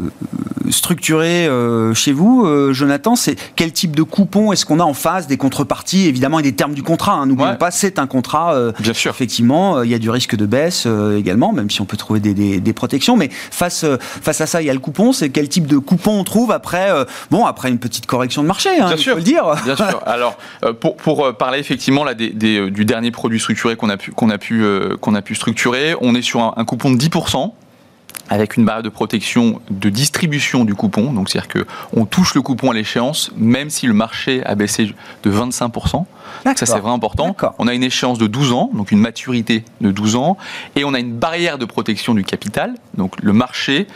structurés 0.69 1.47
euh, 1.47 1.93
chez 1.93 2.13
vous, 2.13 2.47
Jonathan, 2.71 3.15
c'est 3.15 3.35
quel 3.55 3.71
type 3.71 3.95
de 3.95 4.03
coupon 4.03 4.51
est-ce 4.51 4.65
qu'on 4.65 4.79
a 4.79 4.83
en 4.83 4.93
face 4.93 5.27
des 5.27 5.37
contreparties? 5.37 6.07
Évidemment 6.07 6.39
et 6.39 6.43
des 6.43 6.53
termes 6.53 6.73
du 6.73 6.83
contrat. 6.83 7.13
Hein, 7.13 7.25
N'oublions 7.25 7.55
pas, 7.55 7.71
c'est 7.71 7.99
un 7.99 8.07
contrat. 8.07 8.71
Bien 8.79 8.93
sûr. 8.93 9.11
Effectivement, 9.11 9.81
il 9.83 9.89
y 9.89 9.93
a 9.93 9.99
du 9.99 10.09
risque 10.09 10.35
de 10.35 10.45
baisse 10.45 10.87
également, 11.17 11.51
même 11.51 11.69
si 11.69 11.81
on 11.81 11.85
peut 11.85 11.97
trouver 11.97 12.19
des, 12.19 12.33
des, 12.33 12.59
des, 12.59 12.73
protections. 12.73 13.17
Mais 13.17 13.29
face 13.31 13.85
face 13.99 14.41
à 14.41 14.45
ça, 14.45 14.61
il 14.61 14.65
y 14.65 14.69
a 14.69 14.73
le 14.73 14.79
coupon. 14.79 15.13
C'est 15.13 15.29
quel 15.29 15.49
type 15.49 15.67
de 15.67 15.77
coupon 15.77 16.19
on 16.19 16.23
trouve 16.23 16.51
après 16.51 16.89
bon 17.29 17.45
après 17.45 17.69
une 17.69 17.79
petite 17.79 18.05
correction 18.05 18.41
de 18.41 18.47
marché. 18.47 18.69
Hein, 18.79 18.87
Bien 18.87 18.97
sûr. 18.97 19.15
le 19.15 19.21
dire. 19.21 19.43
Bien 19.65 19.75
sûr. 19.75 20.01
Alors 20.05 20.37
pour 20.79 20.95
pour 20.95 21.35
parler 21.35 21.59
effectivement 21.59 22.03
là 22.03 22.13
des, 22.13 22.29
du 22.71 22.85
dernier 22.85 23.11
produit 23.11 23.39
structuré 23.39 23.75
qu'on 23.75 23.89
a 23.89 23.97
pu 23.97 24.11
qu'on 24.11 24.29
a 24.29 24.37
pu 24.37 24.60
euh, 24.61 24.97
qu'on 24.99 25.15
a 25.15 25.21
pu 25.21 25.35
structurer. 25.35 25.95
On 26.01 26.15
est 26.15 26.21
sur 26.21 26.57
un, 26.57 26.65
coupon 26.65 26.91
de 26.91 26.97
10% 26.97 27.51
avec 28.29 28.55
une 28.55 28.63
barrière 28.63 28.83
de 28.83 28.89
protection 28.89 29.61
de 29.69 29.89
distribution 29.89 30.63
du 30.63 30.73
coupon. 30.73 31.11
Donc, 31.11 31.29
c'est-à-dire 31.29 31.65
qu'on 31.91 32.05
touche 32.05 32.33
le 32.33 32.41
coupon 32.41 32.71
à 32.71 32.73
l'échéance, 32.73 33.31
même 33.35 33.69
si 33.69 33.87
le 33.87 33.93
marché 33.93 34.41
a 34.45 34.55
baissé 34.55 34.93
de 35.23 35.31
25%. 35.31 36.05
Ça, 36.43 36.53
c'est 36.55 36.71
vraiment 36.71 36.93
important. 36.93 37.35
On 37.59 37.67
a 37.67 37.73
une 37.73 37.83
échéance 37.83 38.17
de 38.17 38.27
12 38.27 38.53
ans, 38.53 38.69
donc 38.73 38.91
une 38.91 38.99
maturité 38.99 39.65
de 39.81 39.91
12 39.91 40.15
ans, 40.15 40.37
et 40.75 40.85
on 40.85 40.93
a 40.93 40.99
une 40.99 41.13
barrière 41.13 41.57
de 41.57 41.65
protection 41.65 42.13
du 42.13 42.23
capital. 42.23 42.75
Donc, 42.95 43.15
le 43.21 43.33
marché 43.33 43.87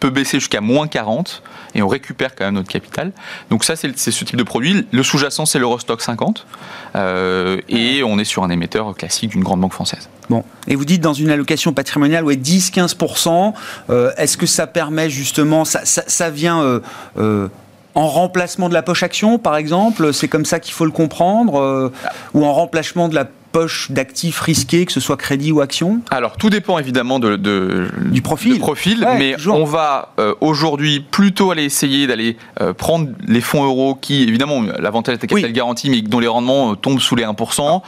peut 0.00 0.10
baisser 0.10 0.38
jusqu'à 0.38 0.60
moins 0.60 0.88
40 0.88 1.42
et 1.74 1.82
on 1.82 1.88
récupère 1.88 2.34
quand 2.34 2.44
même 2.44 2.54
notre 2.54 2.68
capital. 2.68 3.12
Donc 3.50 3.64
ça, 3.64 3.76
c'est 3.76 3.96
ce 3.96 4.24
type 4.24 4.36
de 4.36 4.42
produit. 4.42 4.86
Le 4.92 5.02
sous-jacent, 5.02 5.46
c'est 5.46 5.58
l'Eurostock 5.58 6.00
50 6.00 6.46
euh, 6.94 7.60
et 7.68 8.02
on 8.02 8.18
est 8.18 8.24
sur 8.24 8.44
un 8.44 8.50
émetteur 8.50 8.94
classique 8.94 9.30
d'une 9.30 9.44
grande 9.44 9.60
banque 9.60 9.74
française. 9.74 10.08
Bon, 10.30 10.44
et 10.66 10.74
vous 10.74 10.84
dites 10.84 11.02
dans 11.02 11.12
une 11.12 11.30
allocation 11.30 11.72
patrimoniale, 11.72 12.24
ouais, 12.24 12.36
10-15%, 12.36 13.52
euh, 13.90 14.10
est-ce 14.16 14.36
que 14.36 14.46
ça 14.46 14.66
permet 14.66 15.10
justement, 15.10 15.64
ça, 15.64 15.80
ça, 15.84 16.30
vient... 16.30 16.80
Euh, 17.16 17.48
en 17.94 18.08
remplacement 18.08 18.68
de 18.68 18.74
la 18.74 18.82
poche 18.82 19.02
action, 19.02 19.38
par 19.38 19.56
exemple, 19.56 20.12
c'est 20.12 20.28
comme 20.28 20.44
ça 20.44 20.60
qu'il 20.60 20.74
faut 20.74 20.84
le 20.84 20.90
comprendre, 20.90 21.90
ou 22.34 22.44
en 22.44 22.52
remplacement 22.52 23.08
de 23.08 23.14
la 23.14 23.26
poche 23.56 23.90
d'actifs 23.90 24.38
risqués, 24.40 24.84
que 24.84 24.92
ce 24.92 25.00
soit 25.00 25.16
crédit 25.16 25.50
ou 25.50 25.62
action 25.62 26.02
Alors, 26.10 26.36
tout 26.36 26.50
dépend 26.50 26.78
évidemment 26.78 27.18
de, 27.18 27.36
du 27.36 28.20
profil, 28.20 28.58
profil 28.58 29.08
mais 29.18 29.34
on 29.48 29.64
va 29.64 30.12
euh, 30.18 30.34
aujourd'hui 30.42 31.00
plutôt 31.00 31.52
aller 31.52 31.64
essayer 31.64 32.06
d'aller 32.06 32.36
euh, 32.60 32.74
prendre 32.74 33.08
les 33.26 33.40
fonds 33.40 33.64
euros 33.64 33.94
qui, 33.94 34.24
évidemment, 34.24 34.62
l'avantage 34.78 35.16
de 35.16 35.22
la 35.22 35.26
capital 35.26 35.52
garantie, 35.52 35.88
mais 35.88 36.02
dont 36.02 36.20
les 36.20 36.28
rendements 36.28 36.72
euh, 36.72 36.74
tombent 36.74 37.00
sous 37.00 37.16
les 37.16 37.24
1%. 37.24 37.80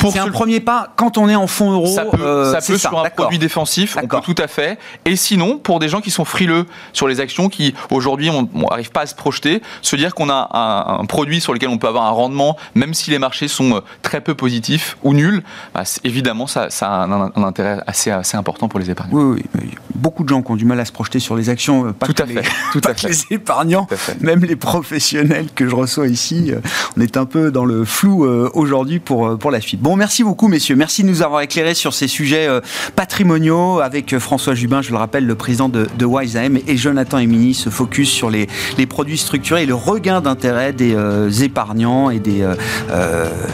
C'est 0.00 0.18
un 0.18 0.30
premier 0.30 0.60
pas 0.60 0.92
quand 0.96 1.18
on 1.18 1.28
est 1.28 1.34
en 1.34 1.46
fonds 1.46 1.72
euros. 1.72 1.86
Ça 1.86 2.04
peut, 2.04 2.20
euh, 2.20 2.60
sur 2.60 2.98
un 2.98 3.10
produit 3.10 3.38
défensif, 3.38 3.96
on 4.02 4.06
peut 4.06 4.20
tout 4.22 4.34
à 4.38 4.46
fait. 4.46 4.78
Et 5.04 5.16
sinon, 5.16 5.58
pour 5.58 5.78
des 5.78 5.88
gens 5.88 6.00
qui 6.00 6.10
sont 6.10 6.24
frileux 6.24 6.66
sur 6.92 7.08
les 7.08 7.20
actions, 7.20 7.48
qui 7.48 7.74
aujourd'hui 7.90 8.30
n'arrivent 8.54 8.90
pas 8.90 9.02
à 9.02 9.06
se 9.06 9.14
projeter, 9.14 9.62
se 9.82 9.96
dire 9.96 10.14
qu'on 10.14 10.30
a 10.30 10.98
un, 11.00 11.04
produit 11.06 11.40
sur 11.40 11.54
lequel 11.54 11.68
on 11.68 11.78
peut 11.78 11.88
avoir 11.88 12.04
un 12.04 12.10
rendement, 12.10 12.56
même 12.74 12.94
si 12.94 13.10
les 13.10 13.18
marchés 13.18 13.48
sont 13.48 13.76
euh, 13.76 13.80
très 14.02 14.20
peu 14.20 14.34
positifs 14.34 14.96
ou 15.02 15.14
nuls, 15.14 15.42
bah, 15.74 15.84
évidemment, 16.04 16.46
ça, 16.46 16.70
ça 16.70 16.88
a 16.88 17.06
un, 17.06 17.32
intérêt 17.42 17.80
assez, 17.86 18.10
assez 18.10 18.36
important 18.36 18.68
pour 18.68 18.80
les 18.80 18.90
épargnants. 18.90 19.16
Oui, 19.16 19.42
oui, 19.54 19.70
beaucoup 19.94 20.24
de 20.24 20.28
gens 20.28 20.42
qui 20.42 20.50
ont 20.50 20.56
du 20.56 20.64
mal 20.64 20.78
à 20.80 20.84
se 20.84 20.92
projeter 20.92 21.18
sur 21.18 21.36
les 21.36 21.48
actions, 21.48 21.86
euh, 21.86 21.92
pas 21.92 22.06
tout 22.06 22.14
à 22.18 22.26
fait, 22.26 22.42
tout 22.72 22.80
à 22.84 22.94
fait. 22.94 23.08
les 23.08 23.24
épargnants, 23.30 23.86
même 24.20 24.44
les 24.44 24.56
professionnels 24.56 25.46
que 25.54 25.68
je 25.68 25.74
reçois 25.74 26.08
ici, 26.08 26.52
on 26.96 27.00
est 27.00 27.16
un 27.16 27.24
peu 27.24 27.50
dans 27.50 27.64
le 27.64 27.84
flou 27.84 28.26
aujourd'hui 28.54 28.98
pour, 28.98 29.38
pour 29.38 29.50
la 29.50 29.60
suite. 29.60 29.77
Bon, 29.80 29.94
merci 29.94 30.24
beaucoup, 30.24 30.48
messieurs. 30.48 30.74
Merci 30.74 31.04
de 31.04 31.08
nous 31.08 31.22
avoir 31.22 31.40
éclairé 31.40 31.72
sur 31.72 31.94
ces 31.94 32.08
sujets 32.08 32.48
euh, 32.48 32.60
patrimoniaux 32.96 33.78
avec 33.78 34.12
euh, 34.12 34.18
François 34.18 34.56
Jubin, 34.56 34.82
je 34.82 34.90
le 34.90 34.96
rappelle, 34.96 35.24
le 35.24 35.36
président 35.36 35.68
de, 35.68 35.86
de 35.96 36.04
WiseAM, 36.04 36.58
et 36.66 36.76
Jonathan 36.76 37.18
Emini 37.18 37.54
se 37.54 37.70
focus 37.70 38.10
sur 38.10 38.28
les, 38.28 38.48
produits 38.88 39.18
structurés 39.18 39.62
et 39.62 39.66
le 39.66 39.76
regain 39.76 40.20
d'intérêt 40.20 40.72
des 40.72 40.94
euh, 40.96 41.30
épargnants 41.30 42.10
et 42.10 42.18
des 42.18 42.44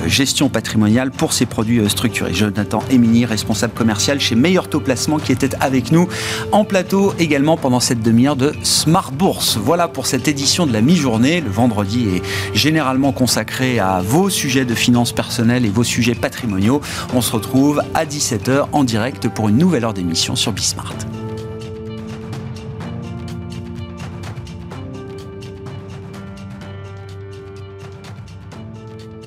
gestions 0.06 0.48
patrimoniales 0.48 1.10
pour 1.10 1.32
ces 1.32 1.44
produits 1.44 1.88
structurés. 1.90 2.32
Jonathan 2.32 2.82
Emini, 2.90 3.26
responsable 3.26 3.74
commercial 3.74 4.18
chez 4.18 4.34
Meilleur 4.34 4.68
Taux 4.68 4.80
Placement, 4.80 5.18
qui 5.18 5.32
était 5.32 5.50
avec 5.60 5.92
nous 5.92 6.08
en 6.52 6.64
plateau 6.64 7.12
également 7.18 7.56
pendant 7.58 7.80
cette 7.80 8.00
demi-heure 8.00 8.36
de 8.36 8.52
Smart 8.62 9.12
Bourse. 9.12 9.58
Voilà 9.62 9.88
pour 9.88 10.06
cette 10.06 10.28
édition 10.28 10.66
de 10.66 10.72
la 10.72 10.80
mi-journée. 10.80 11.40
Le 11.42 11.50
vendredi 11.50 12.08
est 12.16 12.56
généralement 12.56 13.12
consacré 13.12 13.78
à 13.78 14.00
vos 14.00 14.30
sujets 14.30 14.64
de 14.64 14.74
finances 14.74 15.12
personnelles 15.12 15.66
et 15.66 15.70
vos 15.70 15.84
patrimoniaux. 16.14 16.80
On 17.14 17.20
se 17.20 17.32
retrouve 17.32 17.82
à 17.94 18.04
17h 18.04 18.68
en 18.72 18.84
direct 18.84 19.28
pour 19.28 19.48
une 19.48 19.58
nouvelle 19.58 19.84
heure 19.84 19.94
d'émission 19.94 20.36
sur 20.36 20.52
Bismart. 20.52 20.94